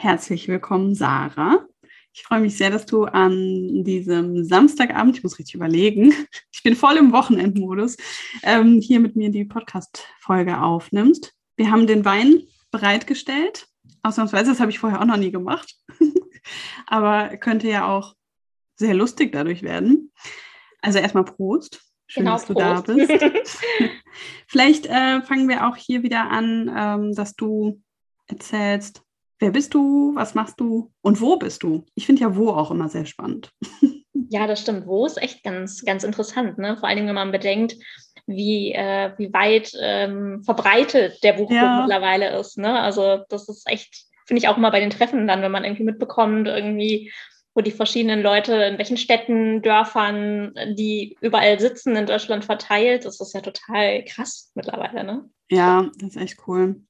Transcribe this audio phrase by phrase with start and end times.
[0.00, 1.66] Herzlich willkommen, Sarah.
[2.12, 6.14] Ich freue mich sehr, dass du an diesem Samstagabend, ich muss richtig überlegen,
[6.52, 7.96] ich bin voll im Wochenendmodus,
[8.44, 11.34] ähm, hier mit mir die Podcast-Folge aufnimmst.
[11.56, 13.66] Wir haben den Wein bereitgestellt.
[14.04, 15.74] Ausnahmsweise, das habe ich vorher auch noch nie gemacht.
[16.86, 18.14] Aber könnte ja auch
[18.76, 20.12] sehr lustig dadurch werden.
[20.80, 21.82] Also erstmal Prost.
[22.06, 22.88] Schön, genau, dass du Prost.
[22.88, 23.58] da bist.
[24.46, 27.82] Vielleicht äh, fangen wir auch hier wieder an, ähm, dass du
[28.28, 29.02] erzählst,
[29.38, 30.14] Wer bist du?
[30.14, 30.90] Was machst du?
[31.00, 31.84] Und wo bist du?
[31.94, 33.50] Ich finde ja wo auch immer sehr spannend.
[34.30, 34.86] Ja, das stimmt.
[34.86, 36.58] Wo ist echt ganz, ganz interessant.
[36.58, 36.76] Ne?
[36.76, 37.76] Vor allem, wenn man bedenkt,
[38.26, 41.80] wie, äh, wie weit ähm, verbreitet der Buchclub ja.
[41.80, 42.58] mittlerweile ist.
[42.58, 42.78] Ne?
[42.78, 45.84] Also das ist echt, finde ich auch immer bei den Treffen dann, wenn man irgendwie
[45.84, 47.10] mitbekommt, irgendwie,
[47.54, 53.20] wo die verschiedenen Leute, in welchen Städten, Dörfern, die überall sitzen in Deutschland verteilt, das
[53.20, 55.04] ist ja total krass mittlerweile.
[55.04, 55.24] Ne?
[55.50, 56.82] Ja, das ist echt cool.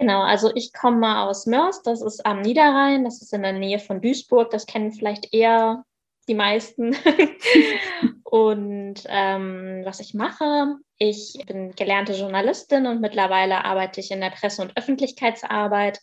[0.00, 3.78] Genau, also ich komme aus Mörs, das ist am Niederrhein, das ist in der Nähe
[3.78, 5.84] von Duisburg, das kennen vielleicht eher
[6.26, 6.96] die meisten.
[8.24, 14.30] und ähm, was ich mache, ich bin gelernte Journalistin und mittlerweile arbeite ich in der
[14.30, 16.00] Presse- und Öffentlichkeitsarbeit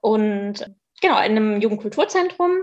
[0.00, 0.64] und
[1.02, 2.62] genau in einem Jugendkulturzentrum.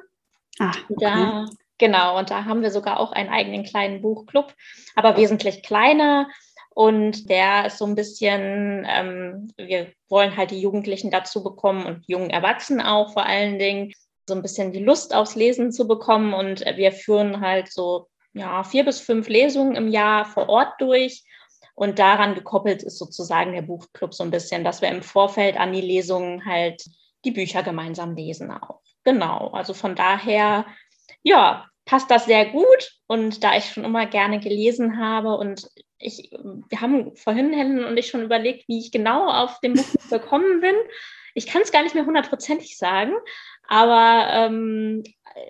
[0.60, 0.96] Ach, okay.
[0.98, 1.46] da,
[1.78, 4.54] genau, und da haben wir sogar auch einen eigenen kleinen Buchclub,
[4.96, 6.30] aber wesentlich kleiner.
[6.76, 12.04] Und der ist so ein bisschen, ähm, wir wollen halt die Jugendlichen dazu bekommen und
[12.08, 13.94] jungen Erwachsenen auch vor allen Dingen,
[14.28, 16.34] so ein bisschen die Lust aufs Lesen zu bekommen.
[16.34, 21.24] Und wir führen halt so ja, vier bis fünf Lesungen im Jahr vor Ort durch.
[21.76, 25.74] Und daran gekoppelt ist sozusagen der Buchclub so ein bisschen, dass wir im Vorfeld an
[25.74, 26.84] die Lesungen halt
[27.26, 28.82] die Bücher gemeinsam lesen auch.
[29.04, 29.50] Genau.
[29.50, 30.66] Also von daher,
[31.24, 32.92] ja, passt das sehr gut.
[33.08, 35.68] Und da ich schon immer gerne gelesen habe und
[36.04, 39.84] ich, wir haben vorhin Helen und ich schon überlegt, wie ich genau auf den Buch
[40.10, 40.76] gekommen bin.
[41.34, 43.14] Ich kann es gar nicht mehr hundertprozentig sagen,
[43.68, 45.04] aber ähm,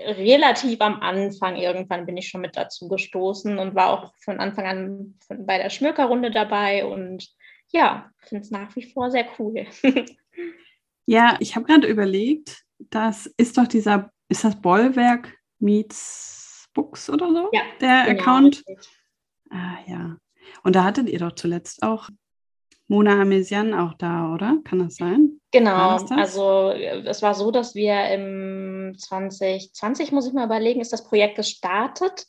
[0.06, 4.66] relativ am Anfang irgendwann bin ich schon mit dazu gestoßen und war auch von Anfang
[4.66, 7.28] an bei der Schmökerrunde dabei und
[7.70, 9.66] ja, finde es nach wie vor sehr cool.
[11.06, 17.30] ja, ich habe gerade überlegt, das ist doch dieser, ist das Bollwerk Meets Books oder
[17.31, 17.50] so?
[17.52, 18.64] Ja, der genau, Account.
[18.68, 18.90] Richtig.
[19.50, 20.18] Ah ja.
[20.64, 22.09] Und da hattet ihr doch zuletzt auch
[22.88, 24.58] Mona Amesian auch da, oder?
[24.66, 25.40] Kann das sein?
[25.52, 26.18] Genau, das das?
[26.18, 31.36] also es war so, dass wir im 2020, muss ich mal überlegen, ist das Projekt
[31.36, 32.26] gestartet.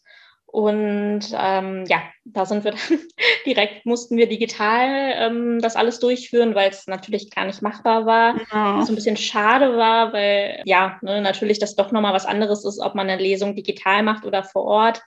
[0.47, 3.01] Und ähm, ja, da sind wir dann
[3.45, 8.37] direkt, mussten wir digital ähm, das alles durchführen, weil es natürlich gar nicht machbar war.
[8.53, 8.79] Ja.
[8.79, 12.79] Was ein bisschen schade war, weil ja, ne, natürlich das doch nochmal was anderes ist,
[12.79, 15.03] ob man eine Lesung digital macht oder vor Ort.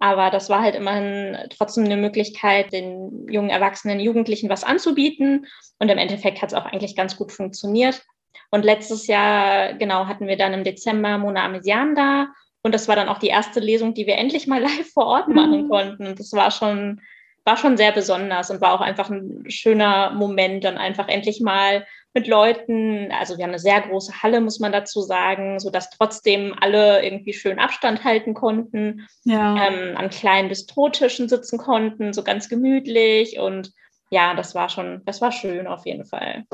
[0.00, 5.46] Aber das war halt immerhin trotzdem eine Möglichkeit, den jungen Erwachsenen, Jugendlichen was anzubieten.
[5.78, 8.02] Und im Endeffekt hat es auch eigentlich ganz gut funktioniert.
[8.50, 12.28] Und letztes Jahr, genau, hatten wir dann im Dezember Mona Amesian da.
[12.62, 15.28] Und das war dann auch die erste Lesung, die wir endlich mal live vor Ort
[15.28, 15.68] machen mhm.
[15.68, 16.06] konnten.
[16.06, 17.02] Und das war schon,
[17.44, 21.86] war schon sehr besonders und war auch einfach ein schöner Moment, dann einfach endlich mal
[22.12, 25.90] mit Leuten, also wir haben eine sehr große Halle, muss man dazu sagen, so dass
[25.90, 29.66] trotzdem alle irgendwie schön Abstand halten konnten, ja.
[29.66, 33.72] ähm, an kleinen Bistrotischen sitzen konnten, so ganz gemütlich und
[34.10, 36.44] ja, das war schon, das war schön auf jeden Fall.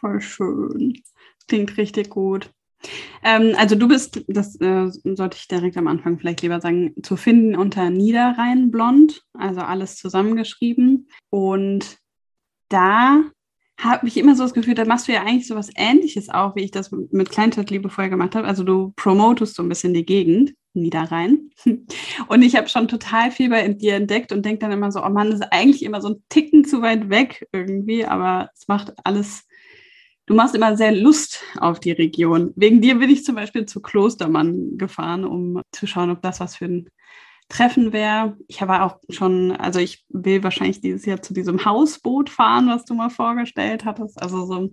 [0.00, 1.00] Voll schön.
[1.46, 2.50] Klingt richtig gut.
[3.22, 7.16] Ähm, also du bist, das äh, sollte ich direkt am Anfang vielleicht lieber sagen, zu
[7.16, 11.08] finden unter Niederrhein Blond, also alles zusammengeschrieben.
[11.30, 11.98] Und
[12.68, 13.22] da
[13.78, 16.56] habe ich immer so das Gefühl, da machst du ja eigentlich so was Ähnliches auch,
[16.56, 18.46] wie ich das mit Kleinstadtliebe vorher gemacht habe.
[18.46, 21.50] Also du promotest so ein bisschen die Gegend, Niederrhein.
[22.28, 25.08] Und ich habe schon total viel bei dir entdeckt und denke dann immer so, oh
[25.08, 28.92] Mann, das ist eigentlich immer so ein Ticken zu weit weg irgendwie, aber es macht
[29.04, 29.46] alles,
[30.26, 32.52] du machst immer sehr Lust auf die Region.
[32.56, 36.56] Wegen dir bin ich zum Beispiel zu Klostermann gefahren, um zu schauen, ob das was
[36.56, 36.90] für ein
[37.48, 38.36] Treffen wäre.
[38.46, 42.84] Ich habe auch schon, also ich will wahrscheinlich dieses Jahr zu diesem Hausboot fahren, was
[42.84, 44.20] du mal vorgestellt hattest.
[44.20, 44.70] Also so,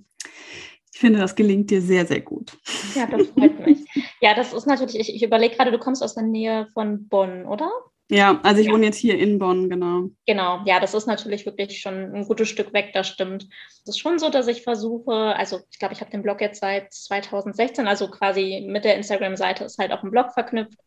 [0.94, 2.58] ich finde, das gelingt dir sehr, sehr gut.
[2.96, 3.80] Ja, das freut mich.
[4.22, 7.46] Ja, das ist natürlich, ich, ich überlege gerade, du kommst aus der Nähe von Bonn,
[7.46, 7.70] oder?
[8.10, 8.74] Ja, also ich ja.
[8.74, 10.10] wohne jetzt hier in Bonn, genau.
[10.28, 13.48] Genau, ja, das ist natürlich wirklich schon ein gutes Stück weg, das stimmt.
[13.84, 16.62] Es ist schon so, dass ich versuche, also ich glaube, ich habe den Blog jetzt
[16.62, 20.78] seit 2016, also quasi mit der Instagram-Seite ist halt auch ein Blog verknüpft.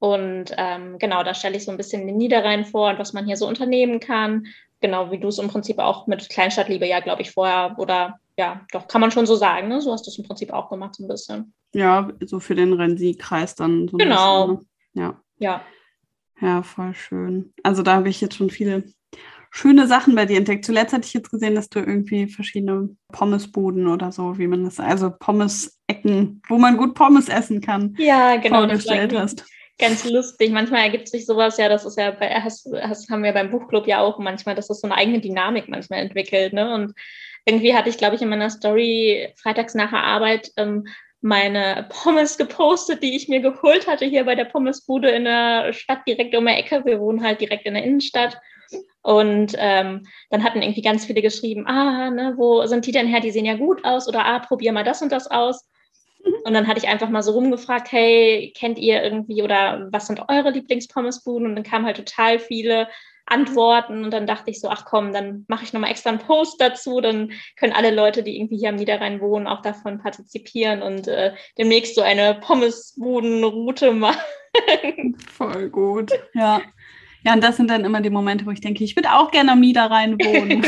[0.00, 3.26] Und ähm, genau, da stelle ich so ein bisschen den Niederrhein vor und was man
[3.26, 4.46] hier so unternehmen kann.
[4.80, 8.62] Genau, wie du es im Prinzip auch mit Kleinstadtliebe ja, glaube ich, vorher oder ja,
[8.72, 9.82] doch, kann man schon so sagen, ne?
[9.82, 11.52] So hast du es im Prinzip auch gemacht, so ein bisschen.
[11.74, 13.88] Ja, so für den Rensi-Kreis dann.
[13.88, 14.46] So genau.
[14.46, 15.02] Bisschen, ne?
[15.02, 15.20] Ja.
[15.38, 15.60] Ja.
[16.40, 17.52] Ja, voll schön.
[17.62, 18.84] Also da habe ich jetzt schon viele
[19.50, 20.64] schöne Sachen bei dir entdeckt.
[20.64, 24.80] Zuletzt hatte ich jetzt gesehen, dass du irgendwie verschiedene Pommesbuden oder so, wie man das,
[24.80, 29.44] also Pommes-Ecken, wo man gut Pommes essen kann, ja, genau, vorgestellt hast.
[29.80, 30.50] Ganz lustig.
[30.50, 33.86] Manchmal ergibt sich sowas ja, das ist ja bei, hast, hast, haben wir beim Buchclub
[33.86, 36.52] ja auch manchmal, dass das so eine eigene Dynamik manchmal entwickelt.
[36.52, 36.74] Ne?
[36.74, 36.92] Und
[37.46, 40.86] irgendwie hatte ich, glaube ich, in meiner Story freitags nach der Arbeit ähm,
[41.22, 46.00] meine Pommes gepostet, die ich mir geholt hatte hier bei der Pommesbude in der Stadt
[46.06, 46.82] direkt um die Ecke.
[46.84, 48.38] Wir wohnen halt direkt in der Innenstadt.
[49.02, 53.20] Und ähm, dann hatten irgendwie ganz viele geschrieben, ah, ne, wo sind die denn her?
[53.20, 55.64] Die sehen ja gut aus oder ah, probier mal das und das aus.
[56.44, 60.22] Und dann hatte ich einfach mal so rumgefragt, hey, kennt ihr irgendwie oder was sind
[60.28, 61.46] eure Lieblingspommesbuden?
[61.46, 62.88] Und dann kamen halt total viele
[63.26, 64.04] antworten.
[64.04, 67.00] Und dann dachte ich so, ach komm, dann mache ich nochmal extra einen Post dazu.
[67.00, 71.32] Dann können alle Leute, die irgendwie hier am Niederrhein wohnen, auch davon partizipieren und äh,
[71.56, 75.16] demnächst so eine Pommesbudenroute machen.
[75.32, 76.12] Voll gut.
[76.34, 76.60] Ja.
[77.22, 79.52] Ja, und das sind dann immer die Momente, wo ich denke, ich würde auch gerne
[79.52, 80.64] am Niederrhein wohnen.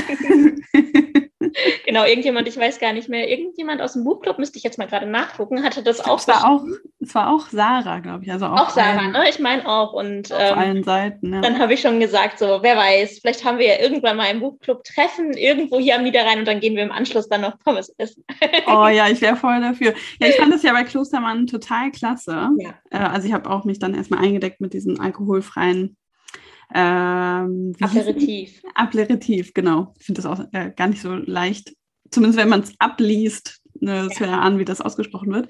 [1.87, 4.87] genau, irgendjemand, ich weiß gar nicht mehr, irgendjemand aus dem Buchclub, müsste ich jetzt mal
[4.87, 6.19] gerade nachgucken, hatte das auch.
[6.19, 6.65] Es war auch,
[7.01, 8.33] es war auch Sarah, glaube ich.
[8.33, 9.25] Also auch, auch Sarah, ne?
[9.29, 9.93] Ich meine auch.
[9.93, 11.41] Und auf ähm, allen Seiten, ja.
[11.41, 14.41] Dann habe ich schon gesagt, so, wer weiß, vielleicht haben wir ja irgendwann mal ein
[14.41, 18.25] Buchclub-Treffen irgendwo hier am Niederrhein und dann gehen wir im Anschluss dann noch Pommes essen.
[18.67, 19.95] oh ja, ich wäre voll dafür.
[20.21, 22.49] Ja, ich fand das ja bei Klostermann total klasse.
[22.59, 22.75] Ja.
[22.91, 25.97] Äh, also ich habe auch mich dann erstmal eingedeckt mit diesen alkoholfreien
[26.75, 28.63] ähm, Aperitif.
[28.75, 29.95] Aperitif, genau.
[29.99, 31.75] Ich finde das auch äh, gar nicht so leicht,
[32.11, 34.09] zumindest wenn man es abliest, ne, ja.
[34.09, 35.49] zu erahnen, wie das ausgesprochen wird.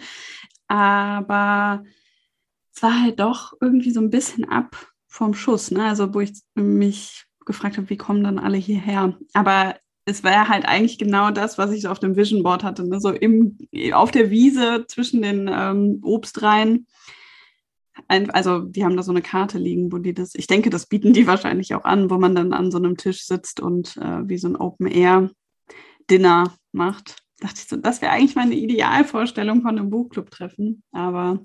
[0.68, 1.84] Aber
[2.74, 5.84] es war halt doch irgendwie so ein bisschen ab vom Schuss, ne?
[5.84, 9.18] Also wo ich mich gefragt habe, wie kommen dann alle hierher?
[9.34, 12.88] Aber es war halt eigentlich genau das, was ich so auf dem Vision Board hatte,
[12.88, 13.00] ne?
[13.00, 13.58] so im,
[13.92, 16.86] auf der Wiese zwischen den ähm, Obstreihen
[18.08, 21.12] also die haben da so eine Karte liegen, wo die das, ich denke, das bieten
[21.12, 24.38] die wahrscheinlich auch an, wo man dann an so einem Tisch sitzt und äh, wie
[24.38, 27.18] so ein Open-Air-Dinner macht.
[27.40, 30.82] Dachte ich so, das wäre eigentlich meine Idealvorstellung von einem Buchclub-Treffen.
[30.92, 31.44] Aber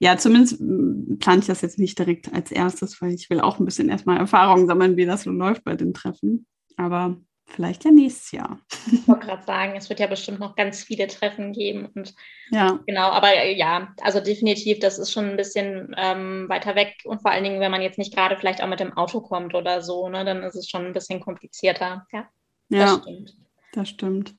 [0.00, 3.58] ja, zumindest hm, plane ich das jetzt nicht direkt als erstes, weil ich will auch
[3.58, 6.46] ein bisschen erstmal Erfahrung sammeln, wie das so läuft bei den Treffen.
[6.76, 8.60] Aber Vielleicht ja nächstes Jahr.
[8.90, 11.88] Ich wollte gerade sagen, es wird ja bestimmt noch ganz viele Treffen geben.
[11.94, 12.14] Und
[12.50, 12.78] ja.
[12.86, 16.94] Genau, aber ja, also definitiv, das ist schon ein bisschen ähm, weiter weg.
[17.04, 19.54] Und vor allen Dingen, wenn man jetzt nicht gerade vielleicht auch mit dem Auto kommt
[19.54, 22.06] oder so, ne, dann ist es schon ein bisschen komplizierter.
[22.12, 22.28] Ja,
[22.68, 23.36] ja das stimmt.
[23.72, 24.34] Das stimmt.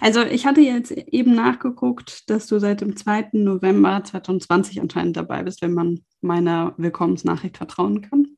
[0.00, 3.30] Also ich hatte jetzt eben nachgeguckt, dass du seit dem 2.
[3.32, 8.28] November 2020 anscheinend dabei bist, wenn man meiner Willkommensnachricht vertrauen kann.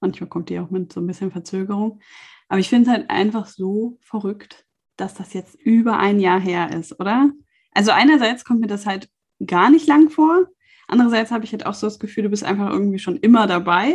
[0.00, 2.00] Manchmal kommt die auch mit so ein bisschen Verzögerung.
[2.48, 4.64] Aber ich finde es halt einfach so verrückt,
[4.96, 7.30] dass das jetzt über ein Jahr her ist, oder?
[7.72, 9.08] Also einerseits kommt mir das halt
[9.46, 10.46] gar nicht lang vor.
[10.88, 13.94] Andererseits habe ich halt auch so das Gefühl, du bist einfach irgendwie schon immer dabei.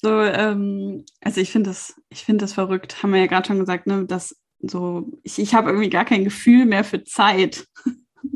[0.00, 3.58] So, ähm, also ich finde das, ich finde das verrückt, haben wir ja gerade schon
[3.58, 7.66] gesagt, ne, dass so, ich, ich habe irgendwie gar kein Gefühl mehr für Zeit.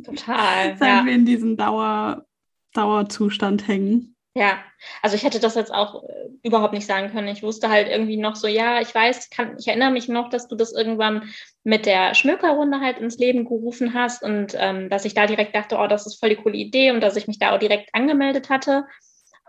[0.04, 0.76] Total.
[0.78, 1.04] Seit ja.
[1.04, 2.26] wir in diesem Dauer,
[2.72, 4.16] Dauerzustand hängen.
[4.34, 4.60] Ja,
[5.02, 7.28] also ich hätte das jetzt auch äh, überhaupt nicht sagen können.
[7.28, 10.48] Ich wusste halt irgendwie noch so, ja, ich weiß, kann, ich erinnere mich noch, dass
[10.48, 11.30] du das irgendwann
[11.64, 15.76] mit der Schmökerrunde halt ins Leben gerufen hast und ähm, dass ich da direkt dachte,
[15.76, 18.48] oh, das ist voll die coole Idee und dass ich mich da auch direkt angemeldet
[18.48, 18.86] hatte.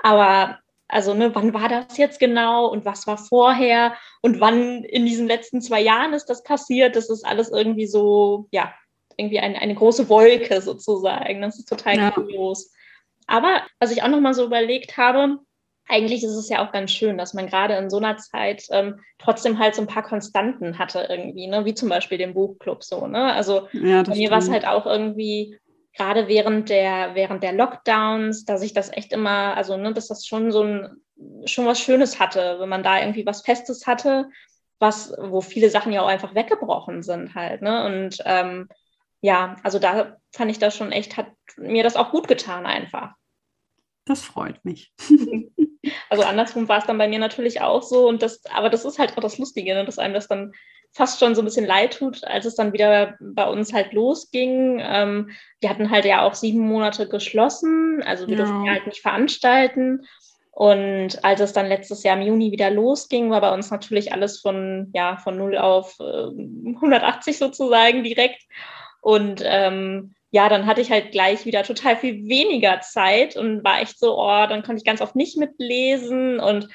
[0.02, 0.60] Aber
[0.90, 5.28] also, ne, wann war das jetzt genau und was war vorher und wann in diesen
[5.28, 6.98] letzten zwei Jahren ist das passiert?
[6.98, 8.74] Das ist alles irgendwie so, ja,
[9.18, 11.42] irgendwie eine, eine große Wolke sozusagen.
[11.42, 12.12] Das ist total ja.
[12.12, 12.72] kurios.
[13.28, 15.40] Aber was ich auch noch mal so überlegt habe,
[15.88, 19.00] eigentlich ist es ja auch ganz schön, dass man gerade in so einer Zeit ähm,
[19.18, 21.66] trotzdem halt so ein paar Konstanten hatte irgendwie, ne?
[21.66, 23.06] wie zum Beispiel den Buchclub so.
[23.08, 23.34] Ne?
[23.34, 25.58] Also ja, bei mir war es halt auch irgendwie
[25.96, 30.26] gerade während der während der Lockdowns, dass ich das echt immer, also ne, dass das
[30.26, 30.90] schon so ein
[31.46, 34.30] schon was Schönes hatte, wenn man da irgendwie was Festes hatte,
[34.80, 37.62] was wo viele Sachen ja auch einfach weggebrochen sind halt.
[37.62, 37.86] Ne?
[37.86, 38.68] Und ähm,
[39.24, 43.14] ja, also da fand ich das schon echt, hat mir das auch gut getan einfach.
[44.04, 44.92] Das freut mich.
[46.10, 49.00] also andersrum war es dann bei mir natürlich auch so und das, aber das ist
[49.00, 50.52] halt auch das Lustige, ne, dass einem das dann
[50.92, 54.82] fast schon so ein bisschen leid tut, als es dann wieder bei uns halt losging.
[54.84, 55.30] Ähm,
[55.62, 58.44] wir hatten halt ja auch sieben Monate geschlossen, also wir ja.
[58.44, 60.06] durften ja halt nicht veranstalten.
[60.52, 64.42] Und als es dann letztes Jahr im Juni wieder losging, war bei uns natürlich alles
[64.42, 66.28] von, ja, von 0 auf äh,
[66.76, 68.44] 180 sozusagen direkt.
[69.04, 73.82] Und ähm, ja, dann hatte ich halt gleich wieder total viel weniger Zeit und war
[73.82, 76.70] echt so, oh, dann konnte ich ganz oft nicht mitlesen und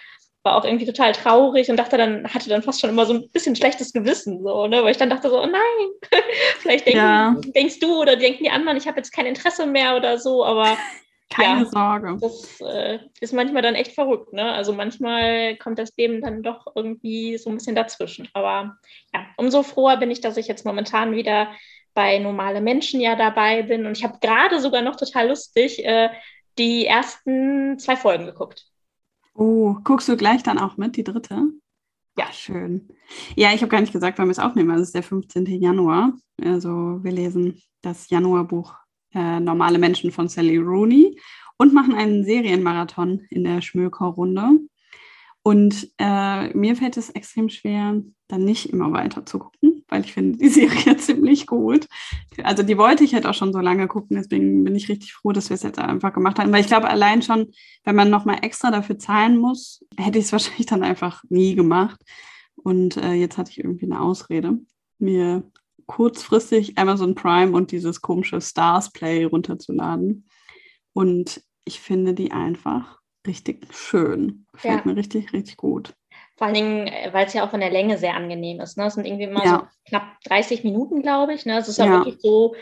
[0.45, 3.29] war auch irgendwie total traurig und dachte dann, hatte dann fast schon immer so ein
[3.31, 4.85] bisschen schlechtes Gewissen, so, ne?
[4.85, 6.13] Weil ich dann dachte so, oh nein,
[6.59, 7.35] vielleicht denken, ja.
[7.57, 10.77] denkst du oder denken die anderen, ich habe jetzt kein Interesse mehr oder so, aber
[11.31, 12.17] keine ja, Sorge.
[12.21, 14.53] Das äh, ist manchmal dann echt verrückt, ne?
[14.53, 18.29] Also manchmal kommt das Leben dann doch irgendwie so ein bisschen dazwischen.
[18.35, 18.77] Aber
[19.13, 21.49] ja, umso froher bin ich, dass ich jetzt momentan wieder
[21.95, 23.87] bei normale Menschen ja dabei bin.
[23.87, 26.11] Und ich habe gerade sogar noch total lustig äh,
[26.59, 28.67] die ersten zwei Folgen geguckt.
[29.35, 31.49] Oh, guckst du gleich dann auch mit, die dritte?
[32.17, 32.89] Ja, schön.
[33.37, 34.71] Ja, ich habe gar nicht gesagt, wann wir es aufnehmen.
[34.71, 35.47] Also es ist der 15.
[35.47, 36.13] Januar.
[36.43, 38.75] Also wir lesen das Januarbuch
[39.15, 41.21] äh, Normale Menschen von Sally Rooney
[41.57, 44.59] und machen einen Serienmarathon in der Schmöker-Runde.
[45.43, 50.13] Und äh, mir fällt es extrem schwer, dann nicht immer weiter zu gucken, weil ich
[50.13, 51.87] finde die Serie ziemlich gut.
[52.43, 55.33] Also die wollte ich halt auch schon so lange gucken, deswegen bin ich richtig froh,
[55.33, 56.53] dass wir es jetzt einfach gemacht haben.
[56.53, 57.53] Weil ich glaube, allein schon,
[57.85, 62.01] wenn man nochmal extra dafür zahlen muss, hätte ich es wahrscheinlich dann einfach nie gemacht.
[62.57, 64.59] Und äh, jetzt hatte ich irgendwie eine Ausrede,
[64.99, 65.51] mir
[65.87, 70.29] kurzfristig Amazon Prime und dieses komische Stars Play runterzuladen.
[70.93, 74.47] Und ich finde die einfach richtig schön.
[74.53, 74.91] Gefällt ja.
[74.91, 75.95] mir richtig, richtig gut.
[76.39, 78.79] Vor allen Dingen, äh, weil es ja auch von der Länge sehr angenehm ist.
[78.79, 78.87] Ne?
[78.87, 79.51] Es sind irgendwie immer ja.
[79.51, 81.45] so knapp 30 Minuten, glaube ich.
[81.45, 81.59] Ne?
[81.59, 82.55] Es ist ja, ja wirklich so,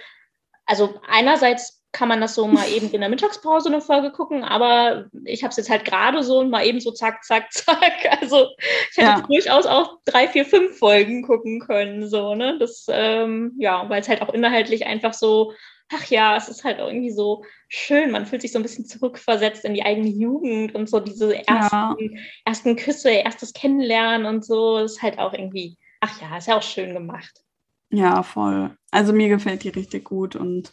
[0.64, 5.06] also einerseits kann man das so mal eben in der Mittagspause eine Folge gucken, aber
[5.24, 8.20] ich habe es jetzt halt gerade so und mal eben so zack, zack, zack.
[8.20, 8.46] Also
[8.90, 9.20] ich hätte ja.
[9.20, 12.58] durchaus auch drei, vier, fünf Folgen gucken können, so, ne?
[12.58, 15.52] Das, ähm, ja, weil es halt auch inhaltlich einfach so
[15.92, 18.10] ach ja, es ist halt irgendwie so schön.
[18.10, 21.96] Man fühlt sich so ein bisschen zurückversetzt in die eigene Jugend und so diese ersten,
[21.98, 22.20] ja.
[22.44, 24.78] ersten Küsse, erstes Kennenlernen und so.
[24.78, 27.42] Das ist halt auch irgendwie, ach ja, ist ja auch schön gemacht.
[27.90, 28.76] Ja, voll.
[28.90, 30.72] Also mir gefällt die richtig gut und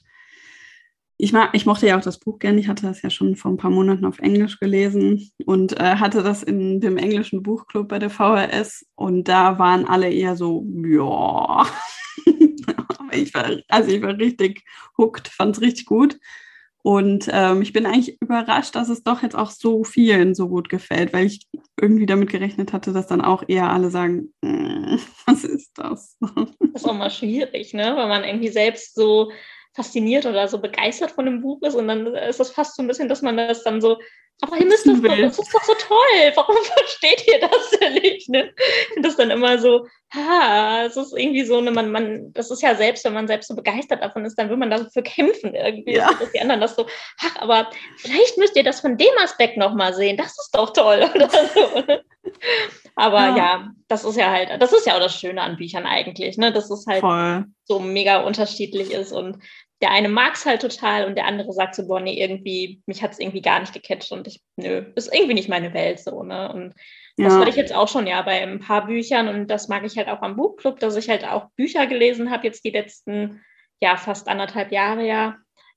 [1.18, 2.60] ich, mag, ich mochte ja auch das Buch gerne.
[2.60, 6.24] Ich hatte das ja schon vor ein paar Monaten auf Englisch gelesen und äh, hatte
[6.24, 11.66] das in dem englischen Buchclub bei der VHS und da waren alle eher so, ja.
[13.16, 14.64] Ich war, also ich war richtig
[14.98, 16.20] hooked, fand es richtig gut.
[16.84, 20.68] Und ähm, ich bin eigentlich überrascht, dass es doch jetzt auch so vielen so gut
[20.68, 21.48] gefällt, weil ich
[21.80, 26.18] irgendwie damit gerechnet hatte, dass dann auch eher alle sagen, mm, was ist das?
[26.20, 27.96] Das ist auch mal schwierig, ne?
[27.96, 29.32] Weil man irgendwie selbst so
[29.74, 32.88] fasziniert oder so begeistert von dem Buch ist und dann ist das fast so ein
[32.88, 33.98] bisschen, dass man das dann so
[34.42, 36.32] aber ihr müsst das doch, das ist doch so toll.
[36.36, 38.30] Warum versteht ihr das denn nicht?
[38.30, 38.54] Ne?
[39.02, 42.76] Das dann immer so, ha, es ist irgendwie so, ne, man, man, das ist ja
[42.76, 46.12] selbst, wenn man selbst so begeistert davon ist, dann will man dafür kämpfen irgendwie, ja.
[46.20, 46.86] dass die anderen das so,
[47.22, 51.10] ach, aber vielleicht müsst ihr das von dem Aspekt nochmal sehen, das ist doch toll
[51.16, 51.80] oder so.
[51.80, 52.04] Ne?
[52.96, 53.38] Aber ja.
[53.38, 53.72] ja.
[53.88, 56.52] das ist ja halt, das ist ja auch das Schöne an Büchern eigentlich, ne?
[56.52, 57.46] Dass es halt Voll.
[57.64, 59.38] so mega unterschiedlich ist und
[59.84, 63.04] der eine mag es halt total und der andere sagt so, boah, nee, irgendwie, mich
[63.04, 66.24] hat es irgendwie gar nicht gecatcht und ich, nö, ist irgendwie nicht meine Welt so,
[66.24, 66.54] ne?
[66.54, 66.74] Und
[67.18, 67.26] ja.
[67.26, 69.98] das hatte ich jetzt auch schon ja bei ein paar Büchern und das mag ich
[69.98, 73.42] halt auch am Buchclub, dass ich halt auch Bücher gelesen habe, jetzt die letzten,
[73.82, 75.36] ja, fast anderthalb Jahre ja,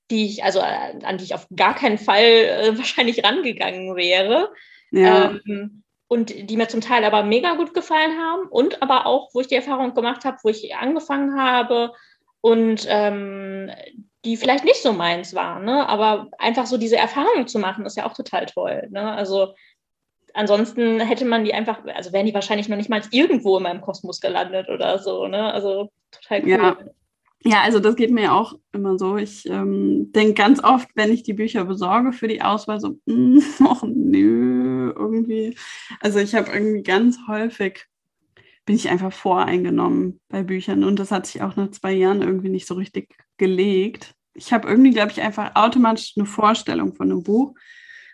[0.09, 4.53] die ich, also an die ich auf gar keinen Fall äh, wahrscheinlich rangegangen wäre.
[4.89, 5.37] Ja.
[5.45, 9.41] Ähm, und die mir zum Teil aber mega gut gefallen haben und aber auch, wo
[9.41, 11.91] ich die Erfahrung gemacht habe, wo ich angefangen habe
[12.47, 13.69] und ähm,
[14.23, 15.87] die vielleicht nicht so meins waren, ne?
[15.87, 18.87] aber einfach so diese Erfahrung zu machen, ist ja auch total toll.
[18.89, 19.11] Ne?
[19.11, 19.53] Also
[20.33, 23.81] ansonsten hätte man die einfach, also wären die wahrscheinlich noch nicht mal irgendwo in meinem
[23.81, 25.27] Kosmos gelandet oder so.
[25.27, 25.51] Ne?
[25.53, 26.49] Also total cool.
[26.49, 26.77] Ja.
[27.43, 29.15] Ja, also das geht mir auch immer so.
[29.15, 33.39] Ich ähm, denke ganz oft, wenn ich die Bücher besorge für die Auswahl, so, mm,
[33.63, 35.55] ach nö, irgendwie.
[36.01, 37.85] Also ich habe irgendwie ganz häufig
[38.67, 42.49] bin ich einfach voreingenommen bei Büchern und das hat sich auch nach zwei Jahren irgendwie
[42.49, 44.13] nicht so richtig gelegt.
[44.35, 47.55] Ich habe irgendwie, glaube ich, einfach automatisch eine Vorstellung von einem Buch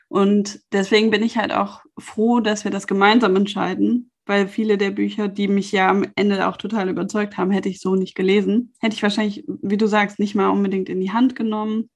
[0.07, 4.91] und deswegen bin ich halt auch froh, dass wir das gemeinsam entscheiden, weil viele der
[4.91, 8.75] Bücher, die mich ja am Ende auch total überzeugt haben, hätte ich so nicht gelesen.
[8.79, 11.89] Hätte ich wahrscheinlich, wie du sagst, nicht mal unbedingt in die Hand genommen.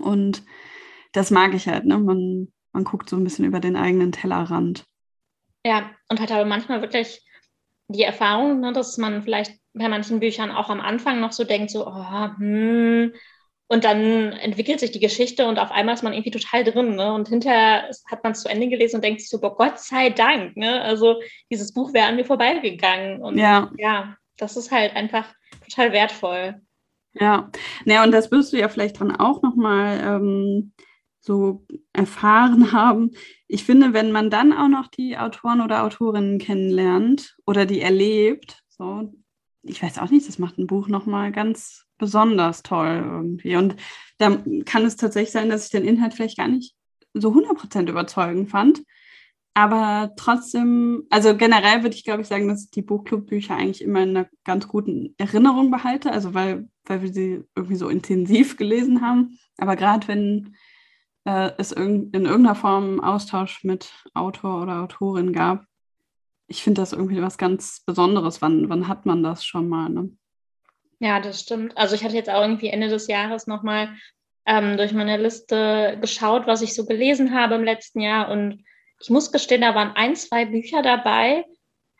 [0.00, 0.42] Und
[1.12, 1.98] das mag ich halt, ne?
[1.98, 4.84] Man, man guckt so ein bisschen über den eigenen Tellerrand.
[5.64, 7.24] Ja, und hat aber manchmal wirklich
[7.92, 11.70] die Erfahrung, ne, dass man vielleicht bei manchen Büchern auch am Anfang noch so denkt,
[11.70, 13.12] so, oh, hm,
[13.72, 16.94] und dann entwickelt sich die Geschichte und auf einmal ist man irgendwie total drin.
[16.94, 17.10] Ne?
[17.14, 20.10] Und hinterher hat man es zu Ende gelesen und denkt sich so, boah, Gott sei
[20.10, 20.58] Dank.
[20.58, 20.82] Ne?
[20.82, 23.22] Also dieses Buch wäre an mir vorbeigegangen.
[23.22, 23.70] Und ja.
[23.78, 25.24] ja, das ist halt einfach
[25.64, 26.60] total wertvoll.
[27.14, 27.50] Ja,
[27.86, 30.74] naja, und das wirst du ja vielleicht dann auch nochmal ähm,
[31.22, 33.12] so erfahren haben.
[33.48, 38.62] Ich finde, wenn man dann auch noch die Autoren oder Autorinnen kennenlernt oder die erlebt,
[38.68, 39.14] so,
[39.62, 43.56] ich weiß auch nicht, das macht ein Buch nochmal ganz besonders toll irgendwie.
[43.56, 43.76] Und
[44.18, 46.74] da kann es tatsächlich sein, dass ich den Inhalt vielleicht gar nicht
[47.14, 48.82] so 100% überzeugend fand.
[49.54, 54.02] Aber trotzdem, also generell würde ich, glaube ich, sagen, dass ich die Buchclub-Bücher eigentlich immer
[54.02, 59.02] in einer ganz guten Erinnerung behalte, also weil, weil wir sie irgendwie so intensiv gelesen
[59.02, 59.38] haben.
[59.58, 60.56] Aber gerade wenn
[61.24, 65.64] äh, es in irgendeiner Form Austausch mit Autor oder Autorin gab.
[66.46, 68.42] Ich finde das irgendwie was ganz Besonderes.
[68.42, 69.88] Wann, wann hat man das schon mal?
[69.88, 70.10] Ne?
[70.98, 71.76] Ja, das stimmt.
[71.76, 73.94] Also ich hatte jetzt auch irgendwie Ende des Jahres nochmal
[74.46, 78.30] ähm, durch meine Liste geschaut, was ich so gelesen habe im letzten Jahr.
[78.30, 78.64] Und
[79.00, 81.44] ich muss gestehen, da waren ein, zwei Bücher dabei,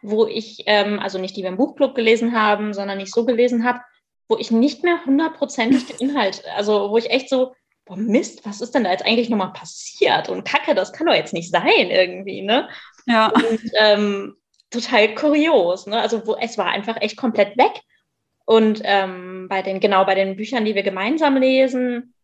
[0.02, 3.64] wo ich, ähm, also nicht die wir im Buchclub gelesen haben, sondern nicht so gelesen
[3.64, 3.80] habe,
[4.28, 8.60] wo ich nicht mehr hundertprozentig den Inhalt, also wo ich echt so, boah, Mist, was
[8.60, 10.28] ist denn da jetzt eigentlich nochmal passiert?
[10.28, 12.68] Und Kacke, das kann doch jetzt nicht sein irgendwie, ne?
[13.06, 13.28] Ja.
[13.28, 14.36] Und ähm,
[14.70, 16.00] total kurios, ne?
[16.00, 17.80] Also wo, es war einfach echt komplett weg.
[18.44, 22.14] Und ähm, bei den, genau bei den Büchern, die wir gemeinsam lesen,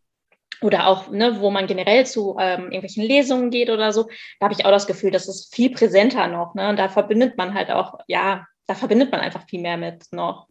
[0.60, 4.08] oder auch, ne, wo man generell zu ähm, irgendwelchen Lesungen geht oder so,
[4.40, 6.68] da habe ich auch das Gefühl, das ist viel präsenter noch, ne?
[6.68, 10.48] Und da verbindet man halt auch, ja, da verbindet man einfach viel mehr mit noch.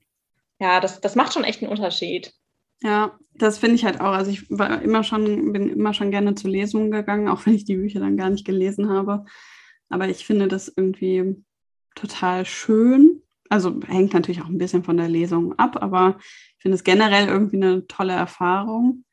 [0.60, 2.34] Ja, das, das macht schon echt einen Unterschied.
[2.82, 4.14] Ja, das finde ich halt auch.
[4.14, 7.66] Also ich war immer schon, bin immer schon gerne zu Lesungen gegangen, auch wenn ich
[7.66, 9.26] die Bücher dann gar nicht gelesen habe.
[9.90, 11.44] Aber ich finde das irgendwie
[11.96, 13.22] total schön.
[13.50, 17.28] Also hängt natürlich auch ein bisschen von der Lesung ab, aber ich finde es generell
[17.28, 19.06] irgendwie eine tolle Erfahrung.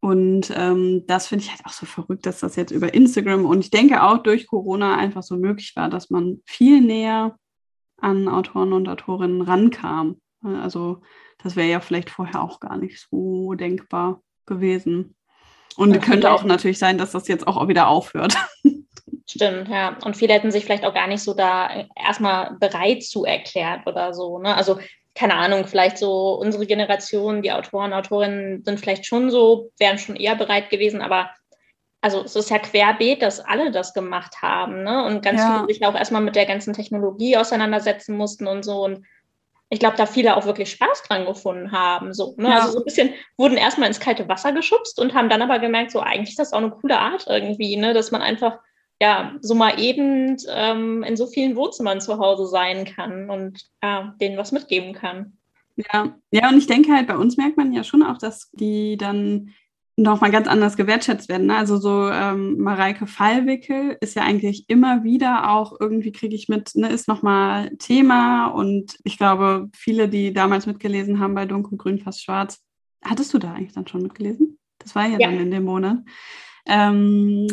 [0.00, 3.60] Und ähm, das finde ich halt auch so verrückt, dass das jetzt über Instagram und
[3.60, 7.36] ich denke auch durch Corona einfach so möglich war, dass man viel näher
[7.96, 10.20] an Autoren und Autorinnen rankam.
[10.42, 11.02] Also
[11.42, 15.16] das wäre ja vielleicht vorher auch gar nicht so denkbar gewesen.
[15.76, 18.34] Und ja, könnte auch natürlich sein, dass das jetzt auch wieder aufhört.
[19.30, 19.96] Stimmt, ja.
[20.04, 24.14] Und viele hätten sich vielleicht auch gar nicht so da erstmal bereit zu erklärt oder
[24.14, 24.38] so.
[24.38, 24.54] Ne?
[24.56, 24.78] Also,
[25.14, 30.16] keine Ahnung, vielleicht so unsere Generation, die Autoren, Autorinnen sind vielleicht schon so, wären schon
[30.16, 31.30] eher bereit gewesen, aber
[32.00, 35.04] also es ist ja querbeet, dass alle das gemacht haben, ne?
[35.04, 35.58] Und ganz ja.
[35.66, 38.84] viele sich auch erstmal mit der ganzen Technologie auseinandersetzen mussten und so.
[38.84, 39.04] Und
[39.70, 42.14] ich glaube, da viele auch wirklich Spaß dran gefunden haben.
[42.14, 42.48] So, ne?
[42.48, 42.60] ja.
[42.60, 45.90] Also so ein bisschen wurden erstmal ins kalte Wasser geschubst und haben dann aber gemerkt,
[45.90, 47.92] so eigentlich ist das auch eine coole Art irgendwie, ne?
[47.92, 48.58] dass man einfach
[49.00, 54.14] ja so mal eben ähm, in so vielen Wohnzimmern zu Hause sein kann und ja,
[54.20, 55.34] denen was mitgeben kann.
[55.76, 58.96] Ja, ja, und ich denke halt, bei uns merkt man ja schon auch, dass die
[58.96, 59.54] dann
[59.98, 61.48] nochmal ganz anders gewertschätzt werden.
[61.48, 61.56] Ne?
[61.56, 66.74] Also so ähm, Mareike Fallwickel ist ja eigentlich immer wieder auch, irgendwie kriege ich mit,
[66.76, 72.22] ne, ist nochmal Thema und ich glaube, viele, die damals mitgelesen haben bei Dunkelgrün fast
[72.22, 72.62] schwarz,
[73.04, 74.58] hattest du da eigentlich dann schon mitgelesen?
[74.78, 75.28] Das war ja, ja.
[75.28, 75.98] dann in dem Monat.
[76.66, 77.48] Ähm,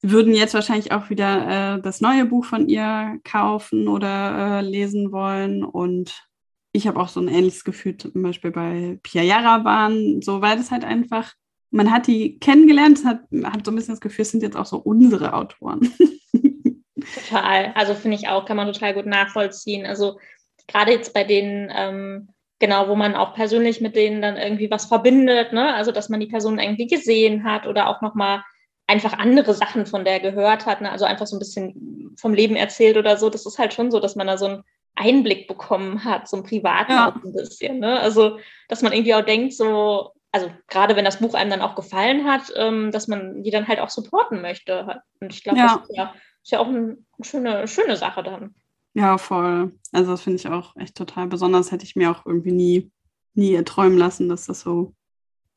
[0.00, 5.12] würden jetzt wahrscheinlich auch wieder äh, das neue Buch von ihr kaufen oder äh, lesen
[5.12, 6.26] wollen und
[6.74, 10.72] ich habe auch so ein ähnliches Gefühl, zum Beispiel bei Pia Yaraban, so weil das
[10.72, 11.32] halt einfach,
[11.70, 14.66] man hat die kennengelernt, hat, hat so ein bisschen das Gefühl, es sind jetzt auch
[14.66, 15.88] so unsere Autoren.
[17.28, 19.86] Total, also finde ich auch, kann man total gut nachvollziehen.
[19.86, 20.18] Also
[20.66, 24.86] gerade jetzt bei denen, ähm, genau, wo man auch persönlich mit denen dann irgendwie was
[24.86, 25.74] verbindet, ne?
[25.74, 28.42] also dass man die Person irgendwie gesehen hat oder auch nochmal
[28.88, 30.90] einfach andere Sachen von der gehört hat, ne?
[30.90, 33.30] also einfach so ein bisschen vom Leben erzählt oder so.
[33.30, 34.62] Das ist halt schon so, dass man da so ein
[34.96, 37.20] Einblick bekommen hat, so ein privaten ja.
[37.22, 37.80] ein bisschen.
[37.80, 37.98] Ne?
[37.98, 41.74] Also, dass man irgendwie auch denkt, so, also gerade wenn das Buch einem dann auch
[41.74, 45.02] gefallen hat, ähm, dass man die dann halt auch supporten möchte.
[45.20, 45.66] Und ich glaube, ja.
[45.78, 48.54] das ist ja, ist ja auch eine schöne, schöne Sache dann.
[48.94, 49.72] Ja, voll.
[49.92, 51.72] Also das finde ich auch echt total besonders.
[51.72, 52.92] Hätte ich mir auch irgendwie nie,
[53.34, 54.94] nie erträumen lassen, dass das so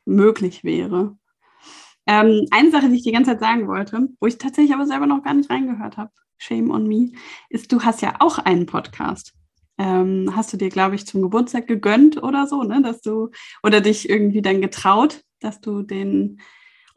[0.05, 1.15] möglich wäre.
[2.07, 5.05] Ähm, eine Sache, die ich die ganze Zeit sagen wollte, wo ich tatsächlich aber selber
[5.05, 7.11] noch gar nicht reingehört habe, Shame on Me,
[7.49, 9.33] ist, du hast ja auch einen Podcast.
[9.77, 12.81] Ähm, hast du dir, glaube ich, zum Geburtstag gegönnt oder so, ne?
[12.81, 13.29] Dass du
[13.63, 16.41] oder dich irgendwie dann getraut, dass du den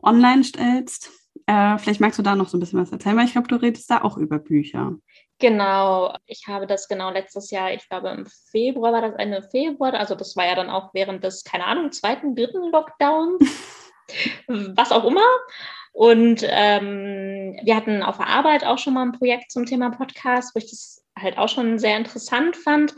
[0.03, 1.11] online stellst.
[1.47, 3.57] Äh, vielleicht magst du da noch so ein bisschen was erzählen, weil ich glaube, du
[3.57, 4.95] redest da auch über Bücher.
[5.39, 9.95] Genau, ich habe das genau letztes Jahr, ich glaube im Februar war das Ende Februar,
[9.95, 13.41] also das war ja dann auch während des, keine Ahnung, zweiten, dritten Lockdowns,
[14.49, 15.25] was auch immer.
[15.93, 20.55] Und ähm, wir hatten auf der Arbeit auch schon mal ein Projekt zum Thema Podcast,
[20.55, 22.95] wo ich das halt auch schon sehr interessant fand.